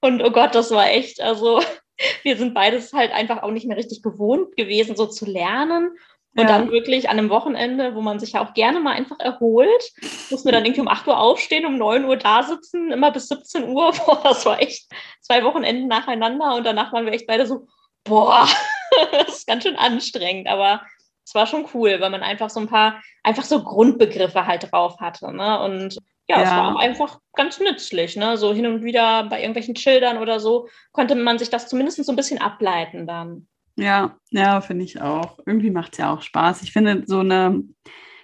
[0.00, 1.60] Und oh Gott, das war echt, also
[2.24, 5.96] wir sind beides halt einfach auch nicht mehr richtig gewohnt gewesen, so zu lernen.
[6.36, 6.58] Und ja.
[6.58, 9.92] dann wirklich an einem Wochenende, wo man sich ja auch gerne mal einfach erholt,
[10.30, 13.28] muss man dann irgendwie um 8 Uhr aufstehen, um 9 Uhr da sitzen, immer bis
[13.28, 13.92] 17 Uhr.
[14.06, 14.88] Boah, das war echt
[15.20, 17.66] zwei Wochenenden nacheinander und danach waren wir echt beide so,
[18.04, 18.46] boah,
[19.12, 20.82] das ist ganz schön anstrengend, aber
[21.24, 24.98] es war schon cool, weil man einfach so ein paar, einfach so Grundbegriffe halt drauf
[25.00, 25.34] hatte.
[25.34, 25.60] Ne?
[25.60, 28.16] Und ja, ja, es war auch einfach ganz nützlich.
[28.16, 28.38] Ne?
[28.38, 32.12] So hin und wieder bei irgendwelchen Schildern oder so konnte man sich das zumindest so
[32.12, 33.46] ein bisschen ableiten dann.
[33.78, 35.38] Ja, ja, finde ich auch.
[35.46, 36.62] Irgendwie macht es ja auch Spaß.
[36.62, 37.62] Ich finde so eine,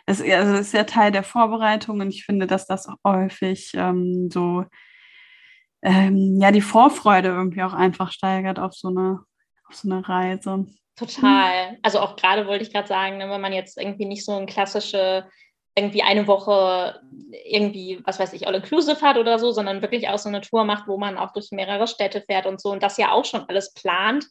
[0.04, 4.64] es also ist ja Teil der Vorbereitung und ich finde, dass das häufig ähm, so,
[5.82, 9.20] ähm, ja, die Vorfreude irgendwie auch einfach steigert auf so eine,
[9.68, 10.66] auf so eine Reise.
[10.96, 11.78] Total.
[11.82, 14.46] Also auch gerade wollte ich gerade sagen, ne, wenn man jetzt irgendwie nicht so ein
[14.46, 15.24] klassische
[15.76, 17.00] irgendwie eine Woche
[17.44, 20.86] irgendwie, was weiß ich, all-inclusive hat oder so, sondern wirklich auch so eine Tour macht,
[20.86, 23.74] wo man auch durch mehrere Städte fährt und so und das ja auch schon alles
[23.74, 24.26] plant,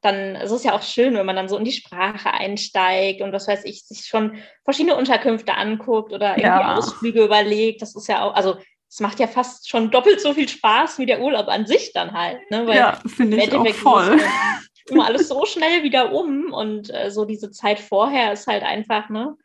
[0.00, 3.32] dann ist es ja auch schön, wenn man dann so in die Sprache einsteigt und
[3.32, 6.76] was weiß ich, sich schon verschiedene Unterkünfte anguckt oder irgendwie ja.
[6.76, 7.82] Ausflüge überlegt.
[7.82, 11.06] Das ist ja auch, also es macht ja fast schon doppelt so viel Spaß wie
[11.06, 12.38] der Urlaub an sich dann halt.
[12.50, 12.66] Ne?
[12.66, 14.18] Weil ja, finde ich auch voll.
[14.88, 19.10] Immer alles so schnell wieder um und äh, so diese Zeit vorher ist halt einfach,
[19.10, 19.36] ne?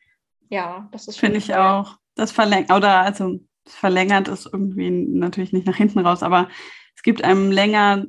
[0.50, 1.98] Ja, das ist Finde ich auch.
[2.16, 6.48] Das verlängert, oder also verlängert ist irgendwie natürlich nicht nach hinten raus, aber
[6.96, 8.06] es gibt einem länger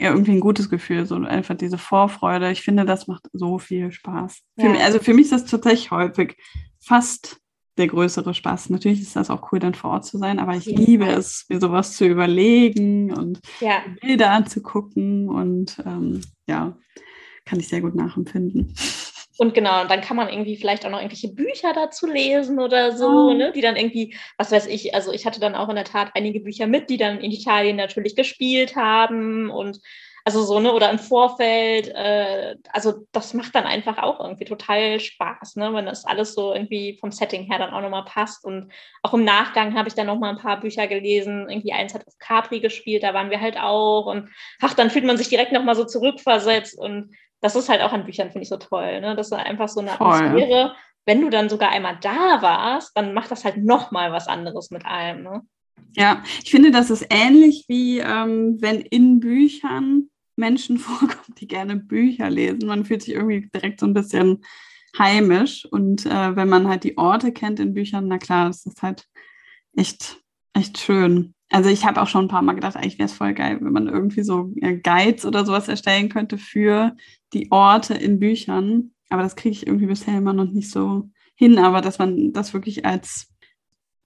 [0.00, 2.50] ja, irgendwie ein gutes Gefühl, so einfach diese Vorfreude.
[2.50, 4.40] Ich finde, das macht so viel Spaß.
[4.56, 4.64] Ja.
[4.64, 6.36] Für mich, also für mich ist das tatsächlich häufig
[6.80, 7.38] fast
[7.76, 8.70] der größere Spaß.
[8.70, 10.78] Natürlich ist das auch cool, dann vor Ort zu sein, aber ich ja.
[10.78, 13.82] liebe es, mir sowas zu überlegen und ja.
[14.00, 16.76] Bilder anzugucken und ähm, ja,
[17.44, 18.74] kann ich sehr gut nachempfinden.
[19.36, 22.92] Und genau, und dann kann man irgendwie vielleicht auch noch irgendwelche Bücher dazu lesen oder
[22.92, 23.34] so, oh.
[23.34, 26.12] ne, die dann irgendwie, was weiß ich, also ich hatte dann auch in der Tat
[26.14, 29.80] einige Bücher mit, die dann in Italien natürlich gespielt haben und
[30.26, 34.98] also so, ne, oder im Vorfeld, äh, also das macht dann einfach auch irgendwie total
[34.98, 38.42] Spaß, ne, wenn das alles so irgendwie vom Setting her dann auch nochmal passt.
[38.42, 38.72] Und
[39.02, 42.18] auch im Nachgang habe ich dann nochmal ein paar Bücher gelesen, irgendwie eins hat auf
[42.18, 44.30] Capri gespielt, da waren wir halt auch und
[44.62, 47.14] ach, dann fühlt man sich direkt nochmal so zurückversetzt und
[47.44, 49.02] das ist halt auch an Büchern, finde ich so toll.
[49.02, 49.14] Ne?
[49.14, 50.14] Das ist einfach so eine Voll.
[50.14, 50.74] Atmosphäre.
[51.04, 54.86] Wenn du dann sogar einmal da warst, dann macht das halt nochmal was anderes mit
[54.86, 55.22] allem.
[55.22, 55.42] Ne?
[55.94, 61.76] Ja, ich finde, das ist ähnlich wie ähm, wenn in Büchern Menschen vorkommen, die gerne
[61.76, 62.66] Bücher lesen.
[62.66, 64.42] Man fühlt sich irgendwie direkt so ein bisschen
[64.98, 65.66] heimisch.
[65.66, 69.04] Und äh, wenn man halt die Orte kennt in Büchern, na klar, das ist halt
[69.76, 70.16] echt,
[70.54, 71.33] echt schön.
[71.54, 73.72] Also ich habe auch schon ein paar Mal gedacht, eigentlich wäre es voll geil, wenn
[73.72, 76.96] man irgendwie so ja, Guides oder sowas erstellen könnte für
[77.32, 78.90] die Orte in Büchern.
[79.08, 82.54] Aber das kriege ich irgendwie bisher immer noch nicht so hin, aber dass man das
[82.54, 83.32] wirklich als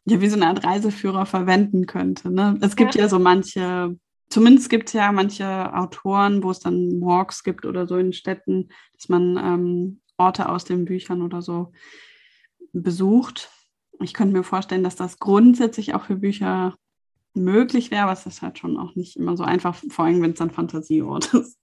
[0.05, 2.31] ja wie so eine Art Reiseführer verwenden könnte.
[2.31, 2.59] Ne?
[2.61, 3.05] Es gibt ja.
[3.05, 3.97] ja so manche,
[4.29, 8.69] zumindest gibt es ja manche Autoren, wo es dann Walks gibt oder so in Städten,
[8.93, 11.73] dass man ähm, Orte aus den Büchern oder so
[12.75, 13.51] besucht.
[14.03, 16.75] ich könnte mir vorstellen, dass das grundsätzlich auch für Bücher
[17.39, 20.33] möglich wäre, aber es ist halt schon auch nicht immer so einfach, vor allem wenn
[20.33, 21.59] es dann Fantasieort ist.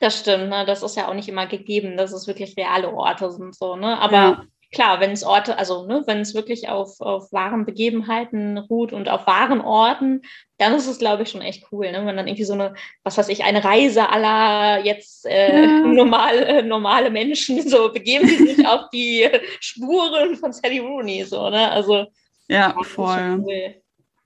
[0.00, 0.64] Das stimmt, ne?
[0.66, 3.98] das ist ja auch nicht immer gegeben, dass es wirklich reale Orte sind, so, ne?
[3.98, 4.44] Aber ja.
[4.72, 9.08] klar, wenn es Orte, also ne, wenn es wirklich auf, auf wahren Begebenheiten ruht und
[9.08, 10.22] auf wahren Orten,
[10.58, 12.04] dann ist es, glaube ich, schon echt cool, ne?
[12.04, 15.80] Wenn dann irgendwie so eine, was weiß ich, eine Reise aller jetzt äh, ja.
[15.86, 19.28] normal, äh, normale Menschen, so begeben sie sich auf die
[19.60, 21.70] Spuren von Sally Rooney, so, ne?
[21.70, 22.06] Also
[22.48, 23.42] ja, voll.
[23.42, 23.74] Cool.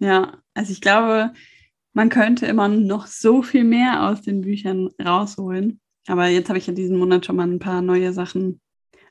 [0.00, 1.32] Ja, also ich glaube,
[1.92, 5.80] man könnte immer noch so viel mehr aus den Büchern rausholen.
[6.08, 8.60] Aber jetzt habe ich ja diesen Monat schon mal ein paar neue Sachen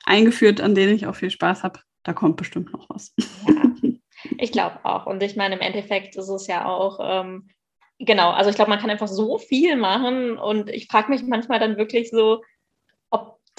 [0.04, 1.80] eingeführt, an denen ich auch viel Spaß habe.
[2.04, 3.14] Da kommt bestimmt noch was.
[3.48, 3.72] Ja,
[4.39, 5.06] ich glaube auch.
[5.06, 7.48] Und ich meine, im Endeffekt ist es ja auch, ähm,
[7.98, 10.38] genau, also ich glaube, man kann einfach so viel machen.
[10.38, 12.41] Und ich frage mich manchmal dann wirklich so,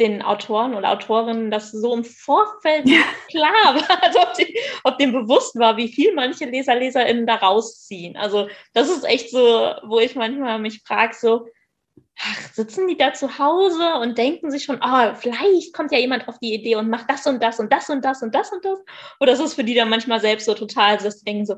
[0.00, 3.00] den Autoren oder Autorinnen das so im Vorfeld ja.
[3.28, 7.36] klar war, also ob, die, ob dem bewusst war, wie viel manche Leser, LeserInnen da
[7.36, 8.16] rausziehen.
[8.16, 9.38] Also das ist echt so,
[9.86, 11.46] wo ich manchmal mich frage, so,
[12.18, 16.28] ach, sitzen die da zu Hause und denken sich schon, oh, vielleicht kommt ja jemand
[16.28, 18.64] auf die Idee und macht das und das und das und das und das und
[18.64, 18.78] das.
[19.20, 21.56] Oder ist es für die dann manchmal selbst so total, dass die denken so,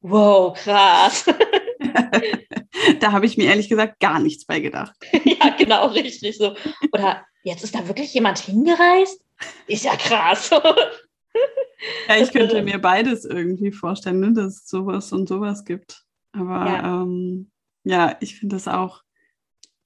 [0.00, 1.26] wow, krass.
[3.00, 4.94] da habe ich mir ehrlich gesagt gar nichts bei gedacht.
[5.24, 6.54] ja, genau, richtig so.
[6.92, 9.20] Oder jetzt ist da wirklich jemand hingereist?
[9.66, 10.50] Ist ja krass.
[12.08, 16.04] ja, ich könnte mir beides irgendwie vorstellen, ne, dass es sowas und sowas gibt.
[16.32, 17.50] Aber ja, ähm,
[17.84, 19.02] ja ich finde das auch,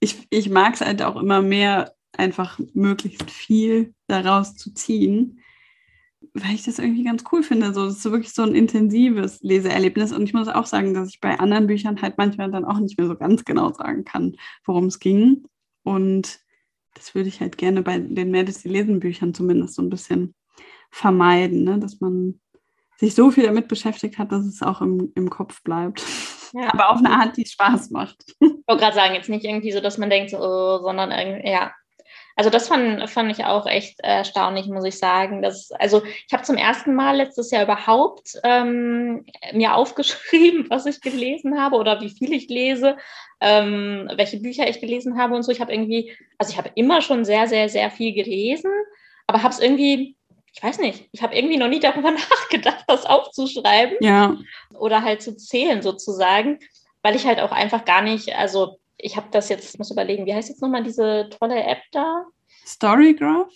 [0.01, 5.41] ich, ich mag es halt auch immer mehr, einfach möglichst viel daraus zu ziehen,
[6.43, 7.72] weil ich das irgendwie ganz cool finde.
[7.72, 10.12] So, das ist wirklich so ein intensives Leseerlebnis.
[10.12, 12.99] Und ich muss auch sagen, dass ich bei anderen Büchern halt manchmal dann auch nicht
[12.99, 15.45] mehr so ganz genau sagen kann, worum es ging.
[15.82, 16.41] Und
[16.95, 20.34] das würde ich halt gerne bei den Medicine lesen Büchern zumindest so ein bisschen
[20.91, 21.78] vermeiden, ne?
[21.78, 22.41] dass man
[22.99, 26.03] sich so viel damit beschäftigt hat, dass es auch im, im Kopf bleibt.
[26.55, 26.72] Ja.
[26.72, 28.24] Aber auf eine Art, die Spaß macht.
[28.41, 31.49] Ich wollte gerade sagen, jetzt nicht irgendwie so, dass man denkt, so, oh, sondern irgendwie,
[31.49, 31.72] ja,
[32.39, 35.41] also das fand, fand ich auch echt erstaunlich, muss ich sagen.
[35.41, 39.24] Das, also ich habe zum ersten Mal letztes Jahr überhaupt ähm,
[39.55, 42.99] mir aufgeschrieben, was ich gelesen habe oder wie viel ich lese,
[43.41, 45.51] ähm, welche Bücher ich gelesen habe und so.
[45.51, 48.70] Ich habe irgendwie, also ich habe immer schon sehr, sehr, sehr viel gelesen,
[49.26, 50.14] aber habe es irgendwie,
[50.53, 52.11] ich weiß nicht, ich habe irgendwie noch nie darüber
[52.51, 54.37] nachgedacht, das aufzuschreiben ja.
[54.74, 56.59] oder halt zu zählen sozusagen,
[57.01, 60.27] weil ich halt auch einfach gar nicht, also ich habe das jetzt, ich muss überlegen,
[60.27, 62.25] wie heißt jetzt nochmal diese tolle App da?
[62.65, 63.53] Storygraph?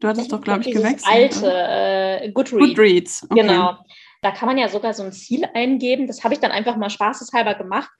[0.00, 1.04] Du hattest ich doch, glaube ich, gewechselt.
[1.06, 2.68] alte äh, Goodreads.
[2.68, 3.40] Goodreads, okay.
[3.42, 3.76] Genau.
[4.22, 6.06] Da kann man ja sogar so ein Ziel eingeben.
[6.06, 7.90] Das habe ich dann einfach mal spaßeshalber gemacht.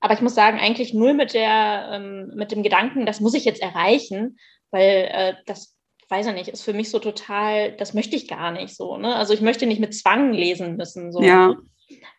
[0.00, 3.44] Aber ich muss sagen, eigentlich null mit, der, ähm, mit dem Gedanken, das muss ich
[3.44, 4.38] jetzt erreichen,
[4.70, 5.76] weil äh, das,
[6.08, 8.96] weiß ich nicht, ist für mich so total, das möchte ich gar nicht so.
[8.96, 9.14] Ne?
[9.14, 11.56] Also ich möchte nicht mit Zwang lesen müssen, so, ja.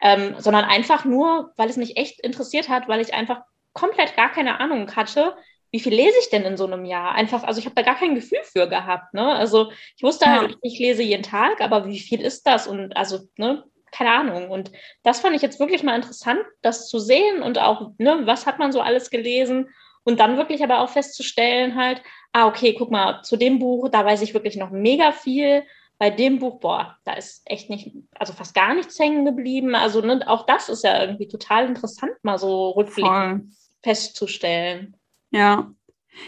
[0.02, 3.42] ähm, sondern einfach nur, weil es mich echt interessiert hat, weil ich einfach
[3.74, 5.36] komplett gar keine Ahnung hatte,
[5.72, 7.14] wie viel lese ich denn in so einem Jahr?
[7.14, 9.14] Einfach, also ich habe da gar kein Gefühl für gehabt.
[9.14, 9.26] Ne?
[9.26, 10.40] Also ich wusste ja.
[10.40, 12.68] halt, ich lese jeden Tag, aber wie viel ist das?
[12.68, 14.50] Und also, ne, keine Ahnung.
[14.50, 14.72] Und
[15.04, 18.60] das fand ich jetzt wirklich mal interessant, das zu sehen und auch, ne, was hat
[18.60, 19.70] man so alles gelesen?
[20.04, 22.02] Und dann wirklich aber auch festzustellen, halt,
[22.34, 25.64] ah, okay, guck mal, zu dem Buch, da weiß ich wirklich noch mega viel.
[26.00, 29.76] Bei dem Buch, boah, da ist echt nicht, also fast gar nichts hängen geblieben.
[29.76, 34.96] Also ne, auch das ist ja irgendwie total interessant, mal so rückblickend festzustellen.
[35.32, 35.72] Ja.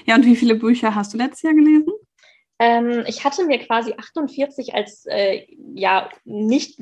[0.06, 1.92] Ja, und wie viele Bücher hast du letztes Jahr gelesen?
[2.60, 6.80] Ähm, ich hatte mir quasi 48 als äh, ja nicht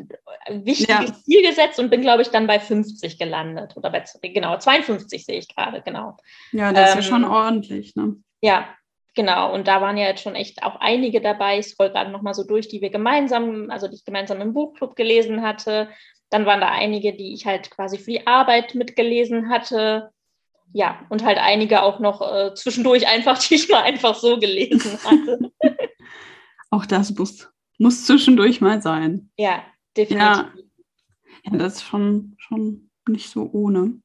[0.49, 1.13] wichtiges ja.
[1.23, 3.77] Ziel gesetzt und bin, glaube ich, dann bei 50 gelandet.
[3.77, 6.17] Oder bei genau, 52 sehe ich gerade, genau.
[6.51, 8.17] Ja, das ähm, ist ja schon ähm, ordentlich, ne?
[8.41, 8.67] Ja,
[9.15, 9.53] genau.
[9.53, 11.59] Und da waren ja jetzt schon echt auch einige dabei.
[11.59, 14.95] Ich scroll gerade nochmal so durch, die wir gemeinsam, also die ich gemeinsam im Buchclub
[14.95, 15.89] gelesen hatte.
[16.29, 20.11] Dann waren da einige, die ich halt quasi für die Arbeit mitgelesen hatte
[20.73, 24.99] ja, und halt einige auch noch äh, zwischendurch einfach, die ich mal einfach so gelesen
[25.03, 25.51] hatte.
[26.69, 29.31] auch das muss, muss zwischendurch mal sein.
[29.37, 29.63] Ja,
[29.97, 30.19] definitiv.
[30.19, 30.53] Ja,
[31.45, 34.01] ja, das ist schon, schon nicht so ohne.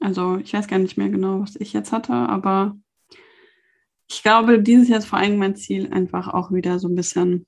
[0.00, 2.76] Also ich weiß gar nicht mehr genau, was ich jetzt hatte, aber
[4.08, 7.46] ich glaube, dieses Jahr ist vor allem mein Ziel, einfach auch wieder so ein bisschen,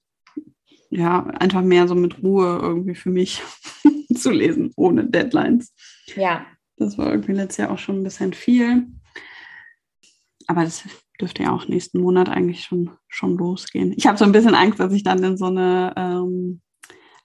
[0.91, 3.43] ja, einfach mehr so mit Ruhe irgendwie für mich
[4.15, 5.75] zu lesen, ohne Deadlines.
[6.15, 6.47] Ja,
[6.77, 8.87] das war irgendwie letztes Jahr auch schon ein bisschen viel.
[10.47, 10.85] Aber das
[11.21, 13.93] dürfte ja auch nächsten Monat eigentlich schon, schon losgehen.
[13.97, 16.61] Ich habe so ein bisschen Angst, dass ich dann in so eine, ähm,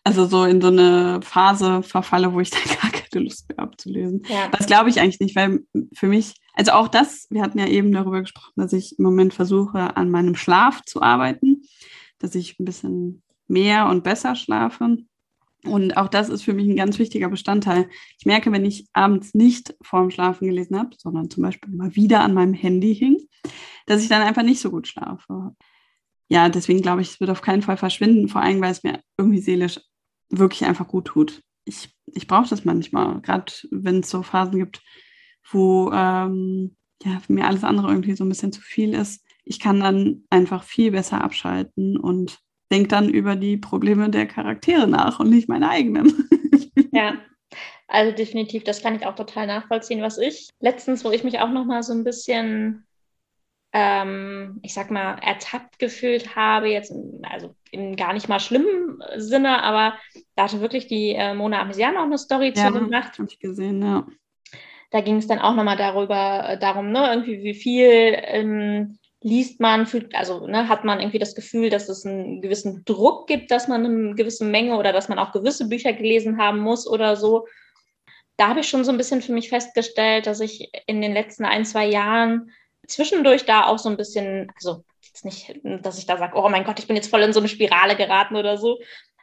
[0.06, 3.76] also so in so eine Phase verfalle, wo ich dann gar keine Lust mehr habe
[3.76, 4.22] zu lesen.
[4.30, 4.47] Ja.
[4.49, 5.62] Das glaube ich eigentlich nicht, weil
[5.93, 9.34] für mich, also auch das, wir hatten ja eben darüber gesprochen, dass ich im Moment
[9.34, 11.64] versuche, an meinem Schlaf zu arbeiten,
[12.20, 14.97] dass ich ein bisschen mehr und besser schlafe.
[15.64, 17.89] Und auch das ist für mich ein ganz wichtiger Bestandteil.
[18.20, 22.22] Ich merke, wenn ich abends nicht vorm Schlafen gelesen habe, sondern zum Beispiel mal wieder
[22.22, 23.18] an meinem Handy hing,
[23.88, 25.56] dass ich dann einfach nicht so gut schlafe.
[26.28, 28.99] Ja, deswegen glaube ich, es wird auf keinen Fall verschwinden, vor allem, weil es mir
[29.18, 29.80] irgendwie seelisch
[30.30, 31.41] wirklich einfach gut tut.
[31.65, 34.82] Ich, ich brauche das manchmal, gerade wenn es so Phasen gibt,
[35.51, 39.23] wo ähm, ja, mir alles andere irgendwie so ein bisschen zu viel ist.
[39.43, 42.39] Ich kann dann einfach viel besser abschalten und
[42.71, 46.30] denke dann über die Probleme der Charaktere nach und nicht meine eigenen.
[46.91, 47.17] Ja,
[47.89, 50.01] also definitiv, das kann ich auch total nachvollziehen.
[50.01, 52.86] Was ich letztens, wo ich mich auch noch mal so ein bisschen,
[53.78, 56.93] ähm, ich sag mal, ertappt gefühlt habe, jetzt,
[57.30, 59.95] also in gar nicht mal schlimmen Sinne, aber
[60.38, 63.19] da hatte wirklich die äh, Mona Amesian auch eine Story ja, zu gemacht.
[63.19, 64.07] habe ich gesehen, ja.
[64.91, 68.97] Da ging es dann auch noch mal darüber, äh, darum, ne, irgendwie wie viel ähm,
[69.19, 73.28] liest man, fühlt, also ne, hat man irgendwie das Gefühl, dass es einen gewissen Druck
[73.28, 76.88] gibt, dass man eine gewisse Menge oder dass man auch gewisse Bücher gelesen haben muss
[76.88, 77.45] oder so.
[78.38, 81.43] Da habe ich schon so ein bisschen für mich festgestellt, dass ich in den letzten
[81.43, 82.51] ein, zwei Jahren
[82.88, 86.63] zwischendurch da auch so ein bisschen, also jetzt nicht, dass ich da sage, oh mein
[86.63, 88.79] Gott, ich bin jetzt voll in so eine Spirale geraten oder so,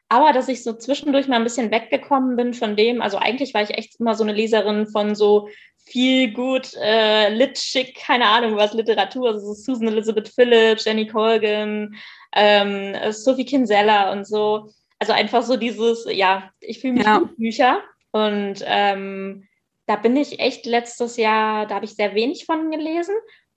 [0.08, 3.62] aber dass ich so zwischendurch mal ein bisschen weggekommen bin von dem, also eigentlich war
[3.62, 5.48] ich echt immer so eine Leserin von so
[5.84, 11.94] viel gut äh, Lit-Schick, keine Ahnung was, Literatur, also Susan Elizabeth Phillips, Jenny Colgan,
[12.34, 14.70] ähm, Sophie Kinsella und so.
[14.98, 17.18] Also einfach so dieses, ja, ich fühle mich ja.
[17.18, 17.80] gut Bücher
[18.12, 19.48] und ähm,
[19.86, 23.14] da bin ich echt letztes Jahr, da habe ich sehr wenig von gelesen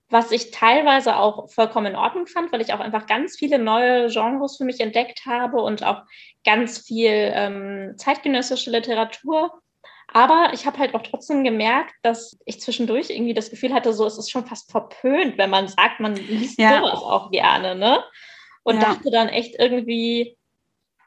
[0.08, 4.08] was ich teilweise auch vollkommen in Ordnung fand, weil ich auch einfach ganz viele neue
[4.08, 6.02] Genres für mich entdeckt habe und auch
[6.44, 9.52] ganz viel ähm, zeitgenössische Literatur.
[10.12, 14.06] Aber ich habe halt auch trotzdem gemerkt, dass ich zwischendurch irgendwie das Gefühl hatte, so
[14.06, 16.78] es ist schon fast verpönt, wenn man sagt, man liest ja.
[16.78, 18.04] sowas auch gerne, ne?
[18.62, 18.82] Und ja.
[18.82, 20.36] dachte dann echt irgendwie,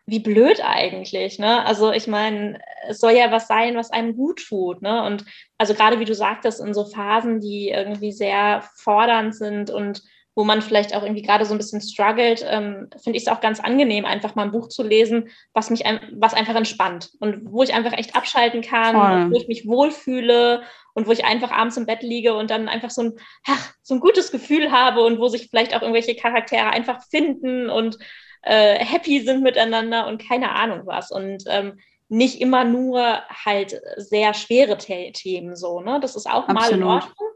[0.10, 1.66] wie blöd eigentlich, ne?
[1.66, 5.03] Also ich meine, es soll ja was sein, was einem gut tut, ne?
[5.03, 5.26] Und
[5.57, 10.01] also gerade wie du sagtest, in so Phasen, die irgendwie sehr fordernd sind und
[10.36, 13.41] wo man vielleicht auch irgendwie gerade so ein bisschen struggelt, ähm, finde ich es auch
[13.41, 15.84] ganz angenehm, einfach mal ein Buch zu lesen, was mich
[16.14, 20.62] was einfach entspannt und wo ich einfach echt abschalten kann, wo ich mich wohlfühle
[20.93, 23.14] und wo ich einfach abends im Bett liege und dann einfach so ein,
[23.47, 27.70] ach, so ein gutes Gefühl habe und wo sich vielleicht auch irgendwelche Charaktere einfach finden
[27.70, 27.97] und
[28.41, 31.11] äh, happy sind miteinander und keine Ahnung was.
[31.11, 31.79] Und ähm,
[32.09, 35.99] nicht immer nur halt sehr schwere Themen so, ne?
[36.01, 36.55] Das ist auch Absolut.
[36.61, 37.29] mal in Ordnung.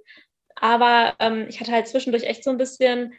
[0.56, 3.14] Aber ähm, ich hatte halt zwischendurch echt so ein bisschen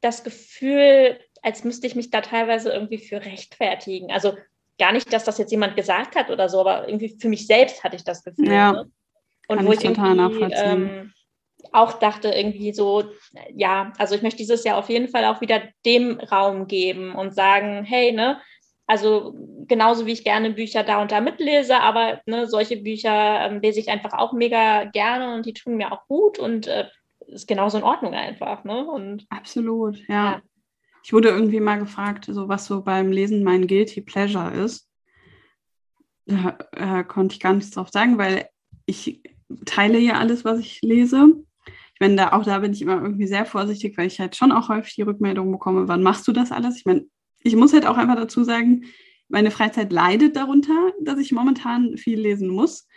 [0.00, 4.12] das Gefühl, als müsste ich mich da teilweise irgendwie für rechtfertigen.
[4.12, 4.36] Also
[4.78, 7.82] gar nicht, dass das jetzt jemand gesagt hat oder so, aber irgendwie für mich selbst
[7.84, 8.52] hatte ich das Gefühl.
[8.52, 8.90] Ja, ne?
[9.48, 11.12] Und wo ich, ich irgendwie ähm,
[11.72, 13.04] auch dachte, irgendwie so,
[13.54, 17.34] ja, also ich möchte dieses Jahr auf jeden Fall auch wieder dem Raum geben und
[17.34, 18.40] sagen, hey, ne,
[18.86, 19.34] also
[19.68, 23.78] genauso wie ich gerne Bücher da und da mitlese, aber ne, solche Bücher ähm, lese
[23.78, 26.88] ich einfach auch mega gerne und die tun mir auch gut und äh,
[27.28, 28.64] ist genauso in Ordnung einfach.
[28.64, 28.84] Ne?
[28.84, 30.32] Und, Absolut, ja.
[30.32, 30.42] ja.
[31.02, 34.88] Ich wurde irgendwie mal gefragt, so was so beim Lesen mein Guilty Pleasure ist.
[36.26, 38.48] Da äh, konnte ich gar nichts drauf sagen, weil
[38.86, 39.22] ich
[39.66, 41.44] teile ja alles, was ich lese.
[42.00, 44.70] Meine, da, auch da bin ich immer irgendwie sehr vorsichtig, weil ich halt schon auch
[44.70, 46.78] häufig die Rückmeldung bekomme, wann machst du das alles?
[46.78, 47.06] Ich meine,
[47.42, 48.84] ich muss halt auch einfach dazu sagen,
[49.28, 52.88] meine Freizeit leidet darunter, dass ich momentan viel lesen muss.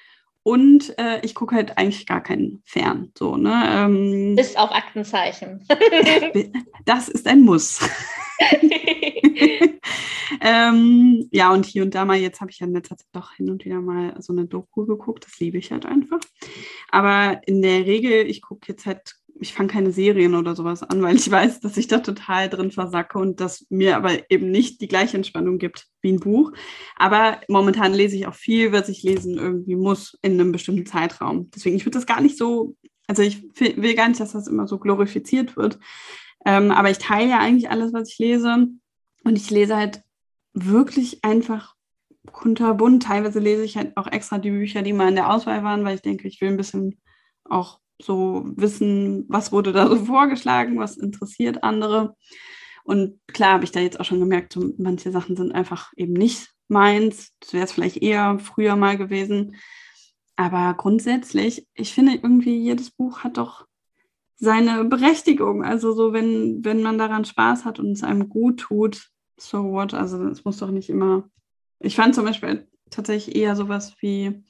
[0.44, 3.12] Und äh, ich gucke halt eigentlich gar keinen Fern.
[3.18, 3.64] So, ne?
[3.66, 5.66] Ähm, Bis auf Aktenzeichen.
[6.86, 7.80] das ist ein Muss.
[10.42, 13.32] ähm, ja, und hier und da mal, jetzt habe ich ja in letzter Zeit doch
[13.34, 15.26] hin und wieder mal so eine Doku geguckt.
[15.26, 16.20] Das liebe ich halt einfach.
[16.90, 21.02] Aber in der Regel, ich gucke jetzt halt ich fange keine Serien oder sowas an,
[21.02, 24.80] weil ich weiß, dass ich da total drin versacke und dass mir aber eben nicht
[24.80, 26.54] die gleiche Entspannung gibt wie ein Buch.
[26.96, 31.52] Aber momentan lese ich auch viel, was ich lesen irgendwie muss in einem bestimmten Zeitraum.
[31.52, 34.66] Deswegen, ich würde das gar nicht so, also ich will gar nicht, dass das immer
[34.66, 35.78] so glorifiziert wird.
[36.46, 38.68] Ähm, aber ich teile ja eigentlich alles, was ich lese.
[39.26, 40.02] Und ich lese halt
[40.54, 41.76] wirklich einfach
[42.32, 43.04] kunterbunt.
[43.04, 45.96] Teilweise lese ich halt auch extra die Bücher, die mal in der Auswahl waren, weil
[45.96, 46.98] ich denke, ich will ein bisschen
[47.44, 52.16] auch so wissen, was wurde da so vorgeschlagen, was interessiert andere.
[52.84, 56.14] Und klar habe ich da jetzt auch schon gemerkt, so manche Sachen sind einfach eben
[56.14, 57.32] nicht meins.
[57.40, 59.56] Das wäre es vielleicht eher früher mal gewesen.
[60.36, 63.66] Aber grundsätzlich, ich finde irgendwie, jedes Buch hat doch
[64.36, 65.64] seine Berechtigung.
[65.64, 69.94] Also so, wenn, wenn man daran Spaß hat und es einem gut tut, so what?
[69.94, 71.30] Also es muss doch nicht immer.
[71.80, 74.44] Ich fand zum Beispiel tatsächlich eher sowas wie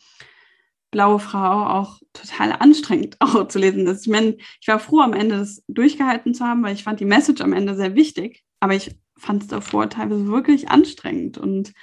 [0.94, 4.06] Blaue Frau auch total anstrengend auch zu lesen ist.
[4.06, 7.06] Ich meine, ich war froh, am Ende das durchgehalten zu haben, weil ich fand die
[7.06, 11.74] Message am Ende sehr wichtig, aber ich fand es davor teilweise wirklich anstrengend und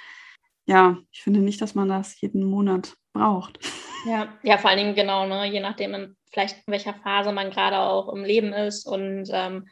[0.65, 3.59] ja, ich finde nicht, dass man das jeden Monat braucht.
[4.03, 7.51] Ja, ja, vor allen Dingen genau, ne, je nachdem, in vielleicht in welcher Phase man
[7.51, 9.67] gerade auch im Leben ist und ähm,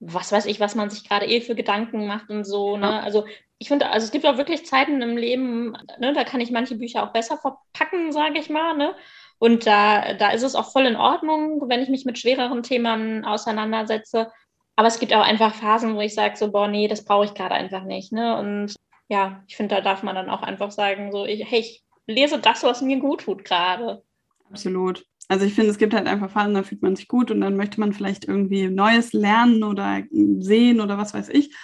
[0.00, 2.76] was weiß ich, was man sich gerade eh für Gedanken macht und so.
[2.76, 3.02] Ne?
[3.02, 3.26] Also
[3.58, 6.76] ich finde, also es gibt auch wirklich Zeiten im Leben, ne, da kann ich manche
[6.76, 8.76] Bücher auch besser verpacken, sage ich mal.
[8.76, 8.94] Ne?
[9.38, 13.24] Und da, da ist es auch voll in Ordnung, wenn ich mich mit schwereren Themen
[13.24, 14.30] auseinandersetze.
[14.76, 17.34] Aber es gibt auch einfach Phasen, wo ich sage, so, boah, nee, das brauche ich
[17.34, 18.12] gerade einfach nicht.
[18.12, 18.38] Ne?
[18.38, 18.76] Und
[19.08, 22.38] ja, ich finde, da darf man dann auch einfach sagen, so, ich, hey, ich lese
[22.38, 24.04] das, was mir gut tut gerade.
[24.48, 25.04] Absolut.
[25.28, 27.56] Also ich finde, es gibt halt einfach Phasen, da fühlt man sich gut und dann
[27.56, 31.54] möchte man vielleicht irgendwie Neues lernen oder sehen oder was weiß ich.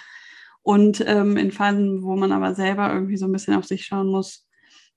[0.62, 4.08] Und ähm, in Phasen, wo man aber selber irgendwie so ein bisschen auf sich schauen
[4.08, 4.46] muss,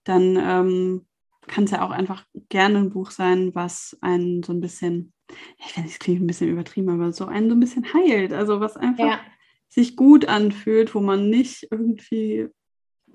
[0.03, 1.05] dann ähm,
[1.47, 5.13] kann es ja auch einfach gerne ein Buch sein, was einen so ein bisschen,
[5.59, 8.34] ich finde, es klingt ein bisschen übertrieben, aber so einen so ein bisschen heilt.
[8.34, 9.20] Also was einfach ja.
[9.70, 12.47] sich gut anfühlt, wo man nicht irgendwie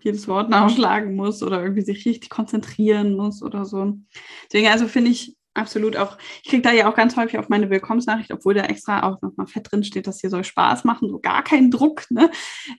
[0.02, 3.98] jedes Wort nachschlagen muss oder irgendwie sich richtig konzentrieren muss oder so.
[4.50, 7.70] Deswegen, also finde ich absolut auch, ich kriege da ja auch ganz häufig auf meine
[7.70, 11.18] Willkommensnachricht, obwohl da extra auch nochmal fett drin steht, dass hier soll Spaß machen, so
[11.18, 12.30] gar keinen Druck, ne?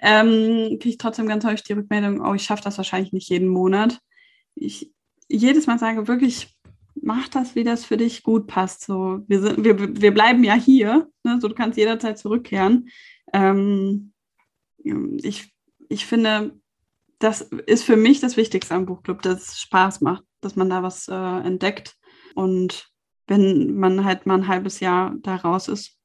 [0.02, 3.48] Ähm, kriege ich trotzdem ganz häufig die Rückmeldung, oh, ich schaffe das wahrscheinlich nicht jeden
[3.48, 4.00] Monat.
[4.56, 4.92] Ich
[5.30, 6.56] jedes Mal sage, wirklich,
[7.02, 8.84] mach das, wie das für dich gut passt.
[8.84, 11.40] So, wir, sind, wir, wir bleiben ja hier, ne?
[11.42, 12.90] so du kannst jederzeit zurückkehren.
[13.34, 14.14] Ähm,
[14.78, 15.54] ich,
[15.90, 16.60] ich finde,
[17.20, 20.84] das ist für mich das Wichtigste am Buchclub, dass es Spaß macht, dass man da
[20.84, 21.96] was äh, entdeckt.
[22.34, 22.90] Und
[23.28, 25.98] wenn man halt mal ein halbes Jahr da raus ist,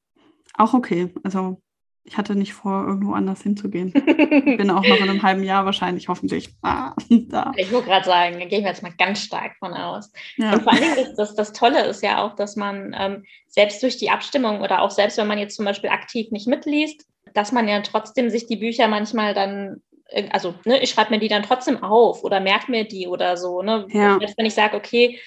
[0.53, 1.13] auch okay.
[1.23, 1.61] Also
[2.09, 3.91] ich hatte nicht vor, irgendwo anders hinzugehen.
[4.57, 6.49] Bin auch noch in einem halben Jahr wahrscheinlich, hoffentlich.
[6.63, 7.51] Ah, da.
[7.55, 10.11] Ich wollte gerade sagen, da gehe ich jetzt mal ganz stark von aus.
[10.37, 10.53] Ja.
[10.53, 13.83] Und vor allen Dingen, ist das, das Tolle ist ja auch, dass man ähm, selbst
[13.83, 17.51] durch die Abstimmung oder auch selbst, wenn man jetzt zum Beispiel aktiv nicht mitliest, dass
[17.51, 21.27] man ja trotzdem sich die Bücher manchmal dann äh, also ne, ich schreibe mir die
[21.27, 23.61] dann trotzdem auf oder merke mir die oder so.
[23.61, 23.85] Ne?
[23.91, 24.19] Ja.
[24.35, 25.19] Wenn ich sage, okay,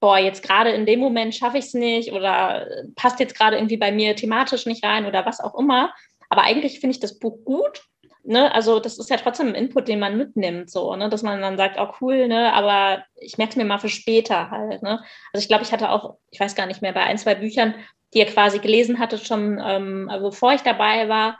[0.00, 3.76] boah, jetzt gerade in dem Moment schaffe ich es nicht oder passt jetzt gerade irgendwie
[3.76, 5.92] bei mir thematisch nicht rein oder was auch immer.
[6.28, 7.82] Aber eigentlich finde ich das Buch gut.
[8.22, 8.52] Ne?
[8.54, 11.08] Also das ist ja trotzdem ein Input, den man mitnimmt, so, ne?
[11.08, 12.52] dass man dann sagt, oh cool, ne?
[12.52, 14.82] aber ich merke es mir mal für später halt.
[14.82, 15.02] Ne?
[15.32, 17.74] Also ich glaube, ich hatte auch, ich weiß gar nicht mehr, bei ein, zwei Büchern,
[18.12, 21.38] die ihr quasi gelesen hattet, schon ähm, bevor ich dabei war,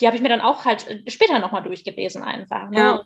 [0.00, 2.70] die habe ich mir dann auch halt später nochmal durchgelesen einfach.
[2.70, 2.78] Ne?
[2.78, 3.02] Ja.